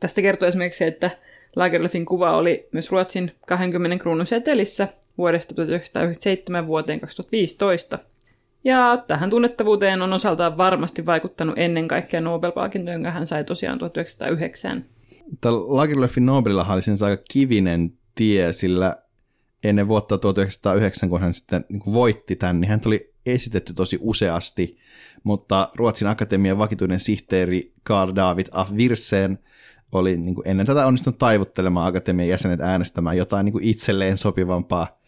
Tästä 0.00 0.22
kertoo 0.22 0.48
esimerkiksi 0.48 0.78
se, 0.78 0.86
että 0.86 1.10
Lagerlöfin 1.56 2.06
kuva 2.06 2.36
oli 2.36 2.68
myös 2.72 2.90
Ruotsin 2.90 3.32
20 3.46 4.02
kruunun 4.02 4.26
setelissä 4.26 4.88
vuodesta 5.18 5.54
1997 5.54 6.66
vuoteen 6.66 7.00
2015. 7.00 7.98
Ja 8.64 9.04
tähän 9.06 9.30
tunnettavuuteen 9.30 10.02
on 10.02 10.12
osaltaan 10.12 10.56
varmasti 10.56 11.06
vaikuttanut 11.06 11.58
ennen 11.58 11.88
kaikkea 11.88 12.20
Nobel-palkinto, 12.20 12.92
jonka 12.92 13.10
hän 13.10 13.26
sai 13.26 13.44
tosiaan 13.44 13.78
1909. 13.78 14.84
Tällä 15.40 15.76
Lagerlöfin 15.76 16.26
Nobelilla 16.26 16.66
oli 16.72 16.82
siis 16.82 17.02
aika 17.02 17.22
kivinen 17.32 17.92
tie, 18.16 18.52
sillä 18.52 18.96
ennen 19.64 19.88
vuotta 19.88 20.18
1909, 20.18 21.08
kun 21.08 21.20
hän 21.20 21.34
sitten 21.34 21.64
niin 21.68 21.80
kuin 21.80 21.94
voitti 21.94 22.36
tämän, 22.36 22.60
niin 22.60 22.68
hän 22.68 22.80
oli 22.86 23.14
esitetty 23.26 23.74
tosi 23.74 23.98
useasti, 24.00 24.78
mutta 25.24 25.70
Ruotsin 25.74 26.08
akatemian 26.08 26.58
vakituinen 26.58 27.00
sihteeri 27.00 27.72
Karl 27.82 28.12
David 28.14 28.46
af 28.52 28.76
Virseen 28.76 29.38
oli 29.92 30.16
niin 30.16 30.34
kuin 30.34 30.48
ennen 30.48 30.66
tätä 30.66 30.86
onnistunut 30.86 31.18
taivuttelemaan 31.18 31.86
akatemian 31.86 32.28
jäsenet 32.28 32.60
äänestämään 32.60 33.16
jotain 33.16 33.44
niin 33.44 33.52
kuin 33.52 33.64
itselleen 33.64 34.18
sopivampaa 34.18 35.00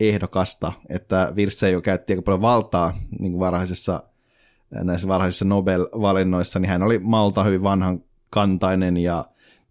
ehdokasta, 0.00 0.72
että 0.88 1.32
Virse 1.36 1.70
jo 1.70 1.80
käytti 1.80 2.12
aika 2.12 2.22
paljon 2.22 2.42
valtaa 2.42 2.98
niin 3.18 3.32
kuin 3.32 3.40
varhaisessa, 3.40 4.02
näissä 4.70 5.08
varhaisissa 5.08 5.44
Nobel-valinnoissa, 5.44 6.58
niin 6.58 6.68
hän 6.68 6.82
oli 6.82 6.98
Malta 6.98 7.44
hyvin 7.44 7.62
vanhan 7.62 8.02
kantainen 8.30 8.96
ja 8.96 9.24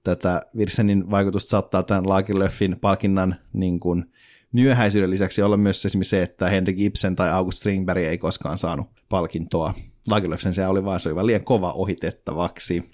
tätä 0.05 0.41
Virsenin 0.57 1.11
vaikutusta 1.11 1.49
saattaa 1.49 1.83
tämän 1.83 2.09
Lagerlöfin 2.09 2.77
palkinnan 2.81 3.35
niin 3.53 3.79
kuin 3.79 4.11
myöhäisyyden 4.51 5.09
lisäksi 5.09 5.41
olla 5.41 5.57
myös 5.57 5.85
esimerkiksi 5.85 6.09
se, 6.09 6.21
että 6.21 6.49
Henrik 6.49 6.79
Ibsen 6.79 7.15
tai 7.15 7.31
August 7.31 7.57
Strindberg 7.57 8.03
ei 8.03 8.17
koskaan 8.17 8.57
saanut 8.57 8.87
palkintoa. 9.09 9.73
Lagerlöf 10.07 10.41
sen 10.41 10.69
oli 10.69 10.85
vaan, 10.85 10.99
se 10.99 11.09
liian 11.25 11.43
kova 11.43 11.71
ohitettavaksi. 11.71 12.89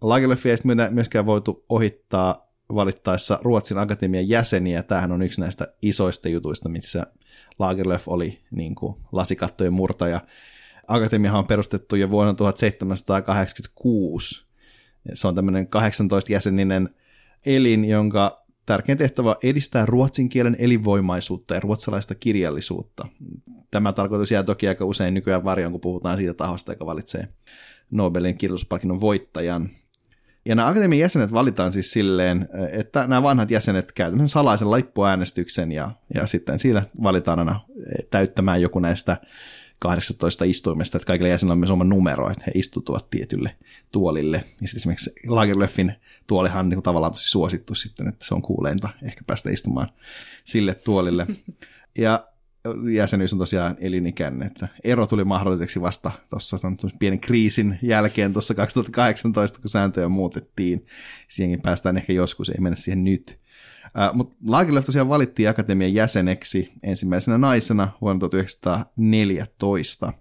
Lagerlöfiä 0.00 0.52
ei 0.52 0.90
myöskään 0.90 1.26
voitu 1.26 1.64
ohittaa 1.68 2.50
valittaessa 2.74 3.38
Ruotsin 3.42 3.78
akatemian 3.78 4.28
jäseniä. 4.28 4.82
Tämähän 4.82 5.12
on 5.12 5.22
yksi 5.22 5.40
näistä 5.40 5.68
isoista 5.82 6.28
jutuista, 6.28 6.68
missä 6.68 7.06
Lagerlöf 7.58 8.08
oli 8.08 8.38
niin 8.50 8.74
kuin, 8.74 8.96
lasikattojen 9.12 9.72
murtaja. 9.72 10.20
Akatemiahan 10.88 11.38
on 11.38 11.46
perustettu 11.46 11.96
jo 11.96 12.10
vuonna 12.10 12.34
1786. 12.34 14.49
Se 15.14 15.28
on 15.28 15.34
tämmöinen 15.34 15.66
18-jäseninen 15.66 16.88
elin, 17.46 17.84
jonka 17.84 18.44
tärkein 18.66 18.98
tehtävä 18.98 19.30
on 19.30 19.36
edistää 19.42 19.86
ruotsin 19.86 20.28
kielen 20.28 20.56
elinvoimaisuutta 20.58 21.54
ja 21.54 21.60
ruotsalaista 21.60 22.14
kirjallisuutta. 22.14 23.08
Tämä 23.70 23.92
tarkoitus 23.92 24.30
jää 24.30 24.42
toki 24.42 24.68
aika 24.68 24.84
usein 24.84 25.14
nykyään 25.14 25.44
varjon, 25.44 25.72
kun 25.72 25.80
puhutaan 25.80 26.18
siitä 26.18 26.34
tahosta, 26.34 26.72
joka 26.72 26.86
valitsee 26.86 27.28
Nobelin 27.90 28.38
kirjallisuuspalkinnon 28.38 29.00
voittajan. 29.00 29.70
Ja 30.44 30.54
nämä 30.54 30.68
akatemian 30.68 31.00
jäsenet 31.00 31.32
valitaan 31.32 31.72
siis 31.72 31.92
silleen, 31.92 32.48
että 32.72 33.00
nämä 33.00 33.22
vanhat 33.22 33.50
jäsenet 33.50 33.92
käytännön 33.92 34.28
salaisen 34.28 34.70
laippuäänestyksen 34.70 35.72
ja, 35.72 35.90
ja 36.14 36.26
sitten 36.26 36.58
siellä 36.58 36.82
valitaan 37.02 37.38
aina 37.38 37.60
täyttämään 38.10 38.62
joku 38.62 38.78
näistä 38.78 39.16
18 39.80 40.44
istuimesta, 40.44 40.96
että 40.96 41.06
kaikilla 41.06 41.28
jäsenillä 41.28 41.52
on 41.52 41.58
myös 41.58 41.70
oma 41.70 41.84
numero, 41.84 42.30
että 42.30 42.44
he 42.46 42.52
istutuvat 42.54 43.10
tietylle 43.10 43.56
tuolille. 43.92 44.36
Ja 44.36 44.68
sitten 44.68 44.76
esimerkiksi 44.76 45.12
Lagerlöfin 45.26 45.92
tuolihan 46.26 46.66
on 46.66 46.68
niin 46.68 46.82
tavallaan 46.82 47.12
tosi 47.12 47.30
suosittu 47.30 47.74
sitten, 47.74 48.08
että 48.08 48.26
se 48.26 48.34
on 48.34 48.42
kuuleinta 48.42 48.88
ehkä 49.02 49.20
päästä 49.26 49.50
istumaan 49.50 49.88
sille 50.44 50.74
tuolille. 50.74 51.26
Ja 51.98 52.26
jäsenyys 52.92 53.32
on 53.32 53.38
tosiaan 53.38 53.76
elinikäinen, 53.80 54.42
että 54.42 54.68
ero 54.84 55.06
tuli 55.06 55.24
mahdolliseksi 55.24 55.80
vasta 55.80 56.10
tuossa 56.30 56.58
pienen 56.98 57.20
kriisin 57.20 57.78
jälkeen 57.82 58.32
tuossa 58.32 58.54
2018, 58.54 59.60
kun 59.60 59.70
sääntöjä 59.70 60.08
muutettiin. 60.08 60.86
Siihenkin 61.28 61.62
päästään 61.62 61.96
ehkä 61.96 62.12
joskus, 62.12 62.48
ei 62.48 62.60
mennä 62.60 62.76
siihen 62.76 63.04
nyt. 63.04 63.38
Mutta 64.12 64.36
Lagerlöf 64.48 64.86
tosiaan 64.86 65.08
valittiin 65.08 65.48
akatemian 65.48 65.94
jäseneksi 65.94 66.72
ensimmäisenä 66.82 67.38
naisena 67.38 67.88
vuonna 68.00 68.20
1914. 68.20 70.12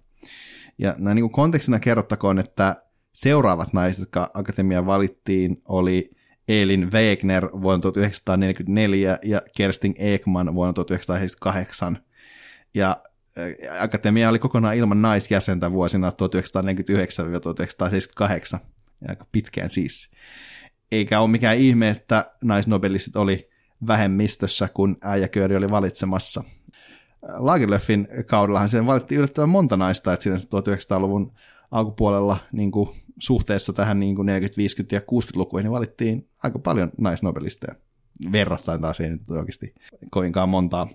Ja 0.77 0.95
näin 0.97 1.15
niin 1.15 1.23
kuin 1.23 1.31
kontekstina 1.31 1.79
kerrottakoon, 1.79 2.39
että 2.39 2.75
seuraavat 3.13 3.73
naiset, 3.73 3.99
jotka 3.99 4.29
akatemiaan 4.33 4.85
valittiin, 4.85 5.61
oli 5.67 6.11
Elin 6.47 6.91
Wegner 6.91 7.49
vuonna 7.61 7.81
1944 7.81 9.19
ja 9.23 9.41
Kerstin 9.57 9.95
Ekman 9.97 10.55
vuonna 10.55 10.73
1978. 10.73 11.97
Ja 12.73 13.01
akatemia 13.79 14.29
oli 14.29 14.39
kokonaan 14.39 14.75
ilman 14.75 15.01
naisjäsentä 15.01 15.71
vuosina 15.71 16.09
1949-1978. 16.09 16.13
Ja 19.01 19.09
aika 19.09 19.25
pitkään 19.31 19.69
siis. 19.69 20.11
Eikä 20.91 21.19
ole 21.19 21.29
mikään 21.29 21.57
ihme, 21.57 21.89
että 21.89 22.31
naisnobelistit 22.43 23.15
oli 23.15 23.48
vähemmistössä, 23.87 24.69
kun 24.73 24.97
äijäkööri 25.01 25.55
oli 25.55 25.69
valitsemassa. 25.69 26.43
Lagerlöfin 27.21 28.07
kaudellahan 28.25 28.69
sen 28.69 28.85
valittiin 28.85 29.19
yllättävän 29.19 29.49
monta 29.49 29.77
naista, 29.77 30.13
että 30.13 30.23
siinä 30.23 30.37
1900-luvun 30.37 31.31
alkupuolella 31.71 32.37
niin 32.51 32.71
kuin 32.71 32.89
suhteessa 33.19 33.73
tähän 33.73 33.99
niin 33.99 34.15
kuin 34.15 34.27
40-, 34.27 34.31
50- 34.31 34.33
ja 34.91 34.99
60-lukuihin 34.99 35.63
niin 35.63 35.71
valittiin 35.71 36.29
aika 36.43 36.59
paljon 36.59 36.91
naisnobelisteja. 36.97 37.75
Verrattain 38.31 38.81
taas 38.81 38.99
ei 38.99 39.09
nyt 39.09 39.31
oikeasti 39.31 39.75
kovinkaan 40.11 40.49
montaa. 40.49 40.89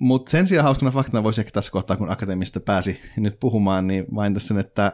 Mutta 0.00 0.30
sen 0.30 0.46
sijaan 0.46 0.64
hauskana 0.64 0.90
faktana 0.90 1.24
voisi 1.24 1.40
ehkä 1.40 1.50
tässä 1.50 1.72
kohtaa, 1.72 1.96
kun 1.96 2.10
akateemista 2.10 2.60
pääsi 2.60 3.00
nyt 3.16 3.40
puhumaan, 3.40 3.86
niin 3.86 4.06
vain 4.14 4.34
tässä, 4.34 4.60
että 4.60 4.92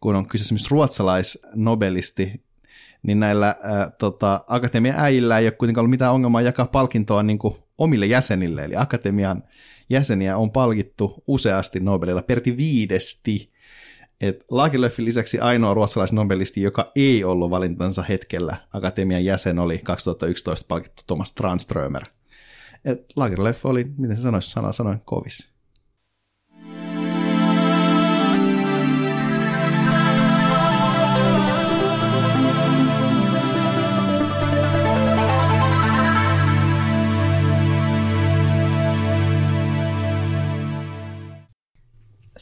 kun 0.00 0.16
on 0.16 0.26
kyseessä 0.26 0.48
esimerkiksi 0.48 0.70
ruotsalaisnobelisti, 0.70 2.47
niin 3.02 3.20
näillä 3.20 3.56
ää, 3.62 3.90
tota, 3.90 4.44
akatemian 4.46 4.98
äijillä 4.98 5.38
ei 5.38 5.46
ole 5.46 5.50
kuitenkaan 5.50 5.82
ollut 5.82 5.90
mitään 5.90 6.14
ongelmaa 6.14 6.42
jakaa 6.42 6.66
palkintoa 6.66 7.22
niin 7.22 7.38
kuin 7.38 7.56
omille 7.78 8.06
jäsenille, 8.06 8.64
eli 8.64 8.76
akatemian 8.76 9.42
jäseniä 9.90 10.36
on 10.36 10.50
palkittu 10.50 11.22
useasti 11.26 11.80
Nobelilla, 11.80 12.22
perti 12.22 12.56
viidesti. 12.56 13.52
Et 14.20 14.44
Lagerlöfin 14.50 15.04
lisäksi 15.04 15.40
ainoa 15.40 15.74
ruotsalaisnobelisti, 15.74 16.62
joka 16.62 16.92
ei 16.96 17.24
ollut 17.24 17.50
valintansa 17.50 18.02
hetkellä 18.02 18.56
akatemian 18.72 19.24
jäsen, 19.24 19.58
oli 19.58 19.78
2011 19.78 20.66
palkittu 20.68 21.02
Thomas 21.06 21.32
Tranströmer. 21.32 22.04
Et 22.84 23.04
Lagerlöf 23.16 23.66
oli, 23.66 23.86
miten 23.96 24.16
se 24.16 24.22
sanoisi, 24.22 24.50
sana 24.50 24.72
sanoin, 24.72 25.00
kovis. 25.04 25.57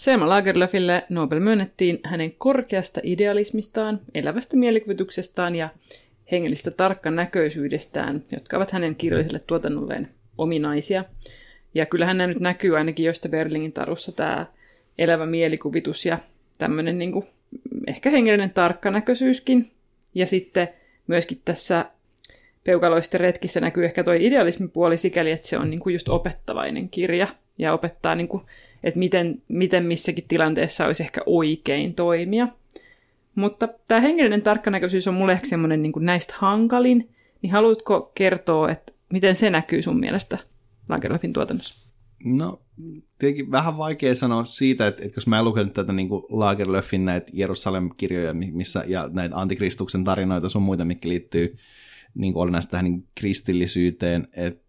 Selma 0.07 0.29
Lagerlöfille 0.29 1.05
Nobel 1.09 1.41
myönnettiin 1.41 2.01
hänen 2.05 2.33
korkeasta 2.39 3.01
idealismistaan, 3.03 4.01
elävästä 4.15 4.57
mielikuvituksestaan 4.57 5.55
ja 5.55 5.69
hengellistä 6.33 6.71
tarkkan 6.71 7.17
näköisyydestään, 7.17 8.25
jotka 8.33 8.57
ovat 8.57 8.71
hänen 8.71 8.95
kirjalliselle 8.95 9.39
tuotannolleen 9.47 10.09
ominaisia. 10.39 11.05
Ja 11.75 11.87
kyllähän 11.87 12.19
nämä 12.19 12.27
nyt 12.27 12.41
näkyy 12.41 12.77
ainakin 12.77 13.07
joista 13.07 13.29
Berlingin 13.29 13.73
tarussa 13.73 14.13
tämä 14.13 14.47
elävä 14.99 15.27
mielikuvitus 15.27 16.07
ja 16.07 16.19
tämmöinen 16.59 16.99
niin 16.99 17.13
kuin, 17.13 17.27
ehkä 17.87 18.11
hengellinen 18.11 18.51
tarkkanäköisyyskin. 18.51 19.71
Ja 20.15 20.27
sitten 20.27 20.69
myöskin 21.07 21.41
tässä 21.45 21.85
peukaloisten 22.65 23.21
retkissä 23.21 23.61
näkyy 23.61 23.85
ehkä 23.85 24.05
tuo 24.05 24.15
idealismipuoli 24.15 24.99
sikäli, 24.99 25.31
että 25.31 25.47
se 25.47 25.59
on 25.59 25.71
niin 25.71 25.81
kuin 25.81 25.93
just 25.93 26.09
opettavainen 26.09 26.89
kirja 26.89 27.27
ja 27.59 27.73
opettaa 27.73 28.15
niin 28.15 28.29
kuin 28.29 28.43
että 28.85 28.99
miten, 28.99 29.43
miten 29.49 29.85
missäkin 29.85 30.25
tilanteessa 30.29 30.87
olisi 30.87 31.03
ehkä 31.03 31.21
oikein 31.27 31.95
toimia. 31.95 32.49
Mutta 33.35 33.69
tämä 33.89 34.01
hengellinen 34.01 34.43
tarkkanäköisyys 34.43 35.09
on 35.09 35.15
mulle 35.15 35.33
ehkä 35.33 35.47
semmoinen 35.47 35.83
niin 35.83 35.93
näistä 35.99 36.35
hankalin, 36.39 37.09
niin 37.43 37.53
haluatko 37.53 38.13
kertoa, 38.15 38.71
että 38.71 38.93
miten 39.13 39.35
se 39.35 39.51
näkyy 39.51 39.83
sun 39.83 40.01
mielestä 40.01 40.39
Lagerlöfin 40.89 41.33
tuotannossa? 41.33 41.87
No, 42.25 42.61
tietenkin 43.19 43.51
vähän 43.51 43.79
vaikea 43.79 44.15
sanoa 44.15 44.45
siitä, 44.45 44.87
että, 44.87 45.05
että 45.05 45.19
jos 45.19 45.27
mä 45.27 45.39
en 45.39 45.45
lukenut 45.45 45.73
tätä 45.73 45.93
niin 45.93 46.09
Lagerlöfin 46.29 47.05
näitä 47.05 47.33
Jerusalem-kirjoja 47.33 48.35
missä, 48.35 48.85
ja 48.87 49.11
näitä 49.13 49.37
antikristuksen 49.37 50.05
tarinoita 50.05 50.49
sun 50.49 50.63
muita, 50.63 50.85
mitkä 50.85 51.09
liittyy 51.09 51.57
niin 52.15 52.37
olennaisesti 52.37 52.71
tähän 52.71 52.85
niin 52.85 53.07
kristillisyyteen, 53.15 54.29
että 54.33 54.66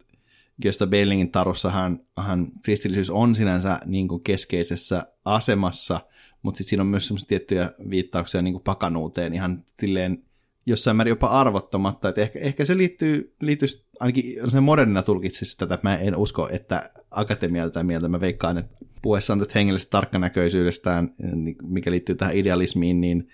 Gösta 0.61 0.87
Bellingin 0.87 1.31
tarussahan 1.31 1.99
hän, 2.17 2.47
kristillisyys 2.63 3.09
on 3.09 3.35
sinänsä 3.35 3.79
niin 3.85 4.07
kuin 4.07 4.23
keskeisessä 4.23 5.05
asemassa, 5.25 6.01
mutta 6.41 6.57
sitten 6.57 6.69
siinä 6.69 6.81
on 6.81 6.87
myös 6.87 7.07
semmoisia 7.07 7.27
tiettyjä 7.27 7.71
viittauksia 7.89 8.41
niin 8.41 8.53
kuin 8.53 8.63
pakanuuteen 8.63 9.33
ihan 9.33 9.63
silleen 9.79 10.23
jossain 10.65 10.97
määrin 10.97 11.11
jopa 11.11 11.27
arvottamatta, 11.27 12.09
että 12.09 12.21
ehkä, 12.21 12.39
ehkä 12.39 12.65
se 12.65 12.77
liittyy, 12.77 13.35
liittyy 13.41 13.67
ainakin 13.99 14.51
se 14.51 14.59
modernina 14.59 15.03
tulkitsisi 15.03 15.57
tätä, 15.57 15.79
mä 15.83 15.95
en 15.95 16.15
usko, 16.15 16.49
että 16.51 16.89
akatemialta 17.11 17.83
mieltä, 17.83 18.07
mä 18.07 18.19
veikkaan, 18.19 18.57
että 18.57 18.77
puhuessaan 19.01 19.39
tästä 19.39 19.59
hengellisestä 19.59 19.91
tarkkanäköisyydestään, 19.91 21.15
niin 21.35 21.55
mikä 21.63 21.91
liittyy 21.91 22.15
tähän 22.15 22.35
idealismiin, 22.35 23.01
niin 23.01 23.29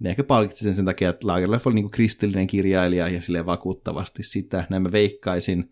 ne 0.00 0.10
ehkä 0.10 0.24
palkitsi 0.24 0.64
sen 0.64 0.74
sen 0.74 0.84
takia, 0.84 1.10
että 1.10 1.26
Lagerlöf 1.26 1.66
oli 1.66 1.74
niin 1.74 1.90
kristillinen 1.90 2.46
kirjailija 2.46 3.08
ja 3.08 3.22
sille 3.22 3.46
vakuuttavasti 3.46 4.22
sitä, 4.22 4.66
näin 4.70 4.82
mä 4.82 4.92
veikkaisin, 4.92 5.70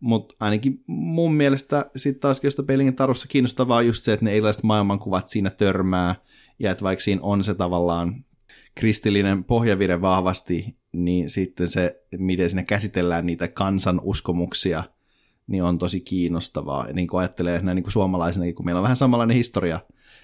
mutta 0.00 0.34
ainakin 0.40 0.82
mun 0.86 1.34
mielestä 1.34 1.90
sitten 1.96 2.20
taas 2.20 2.40
Gösta 2.40 2.62
Bellingin 2.62 2.96
tarussa 2.96 3.28
kiinnostavaa 3.28 3.78
on 3.78 3.86
just 3.86 4.04
se, 4.04 4.12
että 4.12 4.24
ne 4.24 4.30
erilaiset 4.30 4.62
maailmankuvat 4.62 5.28
siinä 5.28 5.50
törmää, 5.50 6.14
ja 6.58 6.70
että 6.70 6.84
vaikka 6.84 7.02
siinä 7.02 7.22
on 7.22 7.44
se 7.44 7.54
tavallaan 7.54 8.24
kristillinen 8.74 9.44
pohjavire 9.44 10.00
vahvasti, 10.00 10.76
niin 10.92 11.30
sitten 11.30 11.68
se, 11.68 12.02
miten 12.18 12.50
siinä 12.50 12.62
käsitellään 12.62 13.26
niitä 13.26 13.48
kansan 13.48 14.00
uskomuksia, 14.04 14.84
niin 15.46 15.62
on 15.62 15.78
tosi 15.78 16.00
kiinnostavaa. 16.00 16.86
Ja 16.88 16.94
niin 16.94 17.08
kuin 17.08 17.20
ajattelee 17.20 17.60
näin 17.62 17.76
niin 17.76 17.84
kuin 17.84 17.92
suomalaisena, 17.92 18.52
kun 18.52 18.64
meillä 18.64 18.78
on 18.78 18.82
vähän 18.82 18.96
samanlainen 18.96 19.36
historia 19.36 19.80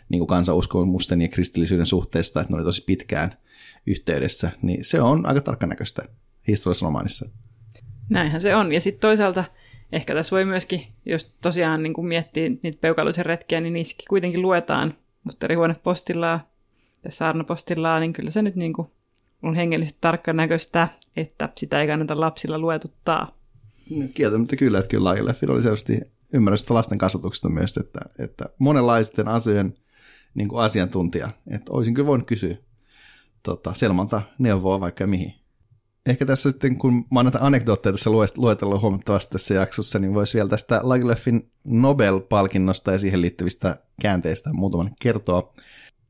niin 0.09 0.21
kuin 0.21 0.29
kansanuskomusten 0.29 1.23
ja 1.23 1.29
kristillisyyden 1.29 1.87
suhteesta, 1.87 2.41
että 2.41 2.53
ne 2.53 2.57
oli 2.57 2.65
tosi 2.65 2.85
pitkään 2.85 3.37
yhteydessä, 3.87 4.51
niin 4.63 4.85
se 4.85 5.01
on 5.01 5.27
aika 5.27 5.41
tarkkanäköistä 5.41 6.03
historiallisessa 6.49 6.87
romaanissa. 6.87 7.29
Näinhän 8.09 8.41
se 8.41 8.57
on. 8.57 8.73
Ja 8.73 8.81
sitten 8.81 9.01
toisaalta 9.01 9.45
ehkä 9.93 10.15
tässä 10.15 10.37
voi 10.37 10.45
myöskin, 10.45 10.87
jos 11.07 11.33
tosiaan 11.41 11.83
niin 11.83 11.95
kuin 11.95 12.07
miettii 12.07 12.61
niitä 12.63 12.79
peukaloisen 12.81 13.27
retkiä, 13.27 13.61
niin 13.61 13.73
niissäkin 13.73 14.05
kuitenkin 14.09 14.43
luetaan 14.43 14.95
mutterihuonepostillaa 15.25 16.49
ja 17.05 17.13
saarnapostillaa, 17.13 18.01
niin 18.01 18.13
kyllä 18.13 18.31
se 18.31 18.43
nyt 18.43 18.57
niin 18.57 18.73
kuin 18.73 18.89
on 19.43 19.55
hengellisesti 19.55 19.99
tarkkanäköistä, 20.01 20.89
että 21.17 21.49
sitä 21.57 21.81
ei 21.81 21.87
kannata 21.87 22.21
lapsilla 22.21 22.59
luetuttaa. 22.59 23.37
No, 23.91 24.07
kieltämättä 24.15 24.57
kyllä, 24.57 24.79
että 24.79 24.89
kyllä 24.89 25.05
Laajaleffin 25.05 25.51
oli 25.51 25.63
selvästi 25.63 26.01
ymmärrystä 26.33 26.75
lasten 26.75 26.99
kasvatuksesta 26.99 27.49
myös, 27.49 27.77
että, 27.77 28.01
että 28.19 28.49
monenlaisten 28.59 29.29
asioiden 29.29 29.75
niin 30.35 30.49
kuin 30.49 30.63
asiantuntija, 30.63 31.29
että 31.51 31.73
olisin 31.73 31.95
kyllä 31.95 32.07
voinut 32.07 32.27
kysyä 32.27 32.57
tota, 33.43 33.75
Selmalta 33.75 34.23
neuvoa 34.39 34.81
vaikka 34.81 35.07
mihin. 35.07 35.35
Ehkä 36.07 36.27
tässä 36.27 36.51
sitten, 36.51 36.77
kun 36.79 37.05
mä 37.11 37.23
näitä 37.23 37.39
anekdootteja 37.41 37.93
tässä 37.93 38.11
luetellut 38.37 38.83
huomattavasti 38.83 39.33
tässä 39.33 39.55
jaksossa, 39.55 39.99
niin 39.99 40.15
voisi 40.15 40.35
vielä 40.35 40.49
tästä 40.49 40.81
Lagerlöfin 40.83 41.51
Nobel-palkinnosta 41.65 42.93
ja 42.93 42.99
siihen 42.99 43.21
liittyvistä 43.21 43.77
käänteistä 44.01 44.53
muutaman 44.53 44.91
kertoa. 45.01 45.55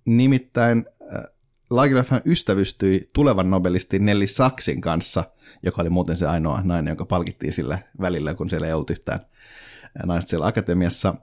Nimittäin 0.04 0.84
äh, 1.16 1.24
Lagerlöf 1.70 2.08
ystävystyi 2.24 3.10
tulevan 3.12 3.50
nobelistin 3.50 4.04
Nelly 4.04 4.26
Saksin 4.26 4.80
kanssa, 4.80 5.24
joka 5.62 5.82
oli 5.82 5.90
muuten 5.90 6.16
se 6.16 6.26
ainoa 6.26 6.60
nainen, 6.64 6.92
joka 6.92 7.04
palkittiin 7.04 7.52
sillä 7.52 7.78
välillä, 8.00 8.34
kun 8.34 8.50
siellä 8.50 8.66
ei 8.66 8.72
ollut 8.72 8.90
yhtään 8.90 9.20
naista 10.06 10.30
siellä 10.30 10.46
akatemiassa. 10.46 11.14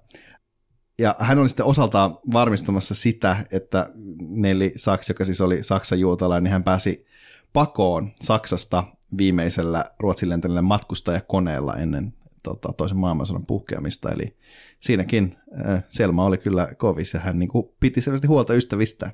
Ja 1.00 1.16
hän 1.20 1.40
oli 1.40 1.50
sitten 1.50 1.66
osaltaan 1.66 2.18
varmistamassa 2.34 2.96
sitä, 2.96 3.46
että 3.52 3.90
Nelly 4.20 4.72
Saks, 4.76 5.10
joka 5.10 5.26
siis 5.26 5.42
oli 5.42 5.64
Saksan 5.64 6.00
juutalainen, 6.00 6.44
niin 6.44 6.52
hän 6.52 6.64
pääsi 6.64 7.06
pakoon 7.54 8.12
Saksasta 8.22 8.84
viimeisellä 9.18 9.86
Ruotsin 10.00 10.30
lentäneellä 10.30 10.62
matkustajakoneella 10.62 11.76
ennen 11.76 12.14
tota, 12.44 12.74
toisen 12.78 12.98
maailmansodan 12.98 13.46
puhkeamista. 13.46 14.12
Eli 14.12 14.36
siinäkin 14.80 15.36
äh, 15.70 15.84
Selma 15.88 16.26
oli 16.26 16.38
kyllä 16.38 16.68
kovis 16.78 17.14
ja 17.14 17.20
hän 17.20 17.40
niin 17.40 17.50
kuin, 17.50 17.70
piti 17.80 18.02
selvästi 18.02 18.28
huolta 18.28 18.54
ystävistä. 18.54 19.12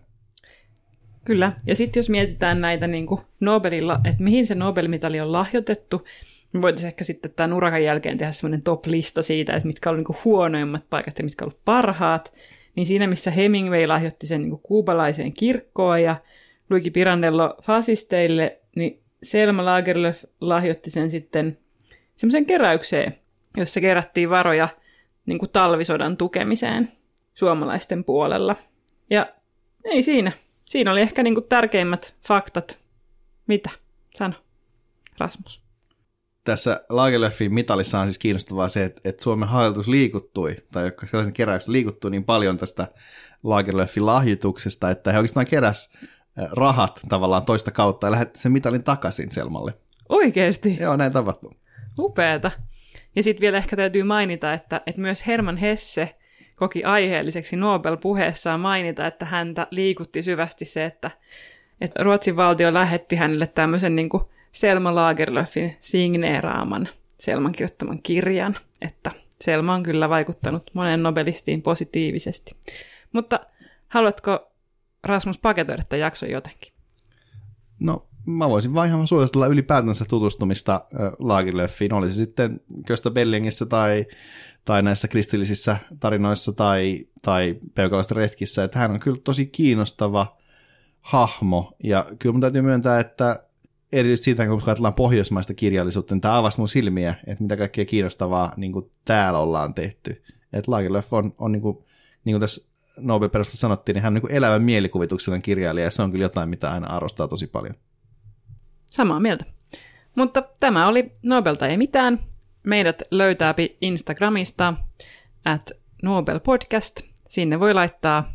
Kyllä. 1.26 1.54
Ja 1.66 1.76
sitten 1.76 2.00
jos 2.00 2.10
mietitään 2.10 2.62
näitä 2.62 2.88
niin 2.88 3.08
kuin 3.08 3.22
Nobelilla, 3.40 4.00
että 4.06 4.24
mihin 4.24 4.48
se 4.48 4.56
Nobel-mitali 4.56 5.20
on 5.20 5.32
lahjoitettu, 5.32 6.06
niin 6.54 6.62
voitaisiin 6.62 6.88
ehkä 6.88 7.04
sitten 7.04 7.32
tämän 7.36 7.54
urakan 7.54 7.84
jälkeen 7.84 8.18
tehdä 8.18 8.32
semmoinen 8.32 8.62
top-lista 8.62 9.22
siitä, 9.22 9.54
että 9.54 9.68
mitkä 9.68 9.90
olivat 9.90 10.08
niin 10.08 10.18
huonoimmat 10.26 10.90
paikat 10.90 11.20
ja 11.20 11.26
mitkä 11.26 11.46
olivat 11.46 11.66
parhaat. 11.66 12.34
Niin 12.76 12.86
siinä, 12.86 13.08
missä 13.08 13.32
Hemingway 13.32 13.88
lahjoitti 13.88 14.28
sen 14.28 14.42
niin 14.42 14.50
kuin 14.50 14.62
kuubalaiseen 14.64 15.34
kirkkoon 15.34 16.04
ja 16.04 16.16
Luigi 16.70 16.92
Pirandello 16.92 17.56
fasisteille, 17.62 18.60
niin 18.76 19.04
Selma 19.24 19.66
Lagerlöf 19.66 20.24
lahjoitti 20.42 20.90
sen 20.90 21.12
sitten 21.12 21.58
semmoiseen 22.16 22.46
keräykseen, 22.46 23.20
jossa 23.58 23.82
kerättiin 23.82 24.30
varoja 24.30 24.70
niin 25.26 25.40
kuin 25.40 25.50
talvisodan 25.50 26.18
tukemiseen 26.18 26.92
suomalaisten 27.34 28.04
puolella. 28.04 28.56
Ja 29.10 29.34
ei 29.84 30.02
siinä. 30.02 30.32
Siinä 30.66 30.92
oli 30.92 31.02
ehkä 31.02 31.24
niin 31.24 31.34
kuin 31.34 31.48
tärkeimmät 31.50 32.16
faktat. 32.28 32.80
Mitä? 33.48 33.70
Sano, 34.16 34.34
Rasmus. 35.18 35.62
Tässä 36.44 36.82
Lagerlöfin 36.90 37.54
mitalissa 37.54 38.00
on 38.00 38.08
siis 38.08 38.20
kiinnostavaa 38.20 38.68
se, 38.68 38.84
että, 38.84 39.02
että 39.04 39.24
Suomen 39.24 39.50
hallitus 39.50 39.88
liikuttui, 39.88 40.56
tai 40.72 40.92
sellaisen 41.06 41.34
keräyksessä 41.34 41.72
liikuttui 41.72 42.12
niin 42.12 42.24
paljon 42.24 42.58
tästä 42.58 42.88
Lagerlöfin 43.44 44.06
lahjoituksesta, 44.06 44.90
että 44.90 45.12
he 45.12 45.18
oikeastaan 45.18 45.46
keräs 45.46 45.90
rahat 46.52 47.00
tavallaan 47.10 47.46
toista 47.46 47.72
kautta 47.72 48.08
ja 48.08 48.12
lähetti 48.12 48.40
sen 48.40 48.52
mitalin 48.52 48.84
takaisin 48.84 49.32
Selmalle. 49.32 49.74
Oikeesti? 50.10 50.78
Joo, 50.80 50.96
näin 50.96 51.14
tapahtuu. 51.14 51.54
Upeeta. 52.00 52.52
Ja 53.16 53.24
sitten 53.24 53.42
vielä 53.42 53.58
ehkä 53.58 53.76
täytyy 53.76 54.04
mainita, 54.04 54.54
että, 54.54 54.82
että 54.88 55.02
myös 55.02 55.28
Herman 55.28 55.58
Hesse 55.58 56.16
koki 56.56 56.84
aiheelliseksi 56.84 57.56
Nobel-puheessaan 57.56 58.60
mainita, 58.60 59.08
että 59.08 59.26
häntä 59.26 59.68
liikutti 59.72 60.22
syvästi 60.22 60.66
se, 60.66 60.86
että, 60.86 61.12
että 61.82 62.04
Ruotsin 62.04 62.36
valtio 62.36 62.74
lähetti 62.74 63.16
hänelle 63.16 63.48
tämmöisen 63.48 63.96
niin 63.96 64.10
kuin 64.10 64.24
Selma 64.52 64.96
Lagerlöfin 64.96 65.78
signeeraaman 65.82 66.90
Selman 67.20 67.52
kirjoittaman 67.52 68.02
kirjan, 68.02 68.58
että 68.82 69.12
Selma 69.42 69.74
on 69.74 69.84
kyllä 69.84 70.10
vaikuttanut 70.10 70.72
monen 70.74 71.04
nobelistiin 71.04 71.62
positiivisesti. 71.62 72.56
Mutta 73.14 73.40
haluatko 73.88 74.52
Rasmus 75.08 75.38
paketoida 75.38 75.84
tämän 75.90 76.00
jakson 76.00 76.30
jotenkin? 76.30 76.74
No, 77.80 78.08
mä 78.26 78.50
voisin 78.50 78.74
vaan 78.74 78.88
ihan 78.88 79.08
suositella 79.08 79.48
ylipäätänsä 79.48 80.06
tutustumista 80.10 80.86
Lagerlöfiin, 81.20 81.94
oli 81.94 82.10
se 82.10 82.14
sitten 82.14 82.60
Köstä 82.88 83.12
Bellingissä 83.12 83.66
tai, 83.66 84.06
tai 84.66 84.84
näissä 84.84 85.08
kristillisissä 85.08 85.78
tarinoissa 86.00 86.54
tai, 86.54 87.08
tai 87.22 87.56
peukalaisten 87.76 88.18
retkissä, 88.18 88.64
että 88.64 88.80
hän 88.80 88.92
on 88.92 89.00
kyllä 89.00 89.22
tosi 89.24 89.46
kiinnostava 89.46 90.38
hahmo, 91.02 91.74
ja 91.84 92.06
kyllä 92.20 92.34
mun 92.34 92.42
täytyy 92.42 92.62
myöntää, 92.62 93.00
että 93.00 93.40
erityisesti 93.92 94.26
siitä, 94.26 94.48
kun 94.48 94.62
ajatellaan 94.66 94.94
pohjoismaista 94.94 95.54
kirjallisuutta, 95.54 96.16
niin 96.16 96.22
tämä 96.22 96.38
avasi 96.38 96.58
mun 96.58 96.68
silmiä, 96.68 97.16
että 97.28 97.44
mitä 97.44 97.58
kaikkea 97.58 97.86
kiinnostavaa 97.86 98.54
niin 98.58 98.74
täällä 99.06 99.40
ollaan 99.40 99.74
tehty. 99.74 100.24
Että 100.54 100.72
Lagerlöf 100.72 101.14
on, 101.14 101.34
on 101.38 101.52
niin 101.52 101.62
kuin, 101.62 101.78
niin 102.26 102.34
kuin 102.34 102.42
tässä 102.42 102.68
nobel 103.00 103.30
perusta 103.30 103.58
sanottiin, 103.58 103.94
niin 103.94 104.04
hän 104.04 104.10
on 104.10 104.14
niin 104.14 104.22
kuin 104.22 104.34
elävän 104.34 104.64
mielikuvituksellinen 104.64 105.42
kirjailija, 105.42 105.86
ja 105.86 105.92
se 105.92 106.02
on 106.02 106.12
kyllä 106.12 106.26
jotain, 106.26 106.50
mitä 106.50 106.72
aina 106.72 106.88
arvostaa 106.88 107.28
tosi 107.28 107.48
paljon. 107.48 107.76
Samaa 108.86 109.20
mieltä. 109.20 109.46
Mutta 110.16 110.44
tämä 110.60 110.88
oli 110.88 111.12
Nobelta 111.24 111.68
ei 111.68 111.78
mitään. 111.78 112.20
Meidät 112.64 113.02
löytääpi 113.12 113.78
Instagramista 113.82 114.74
at 115.46 115.72
Nobel 116.04 116.40
Podcast. 116.40 117.02
Sinne 117.28 117.60
voi 117.60 117.74
laittaa 117.74 118.34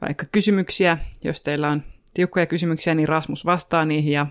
vaikka 0.00 0.26
kysymyksiä. 0.32 0.98
Jos 1.24 1.42
teillä 1.42 1.68
on 1.68 1.82
tiukkoja 2.14 2.46
kysymyksiä, 2.46 2.94
niin 2.94 3.08
Rasmus 3.08 3.46
vastaa 3.46 3.84
niihin 3.84 4.12
ja 4.12 4.26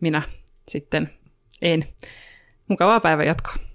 minä 0.00 0.22
sitten 0.62 1.10
en. 1.62 1.88
Mukavaa 2.68 3.00
päivän 3.00 3.26
jatkoa. 3.26 3.71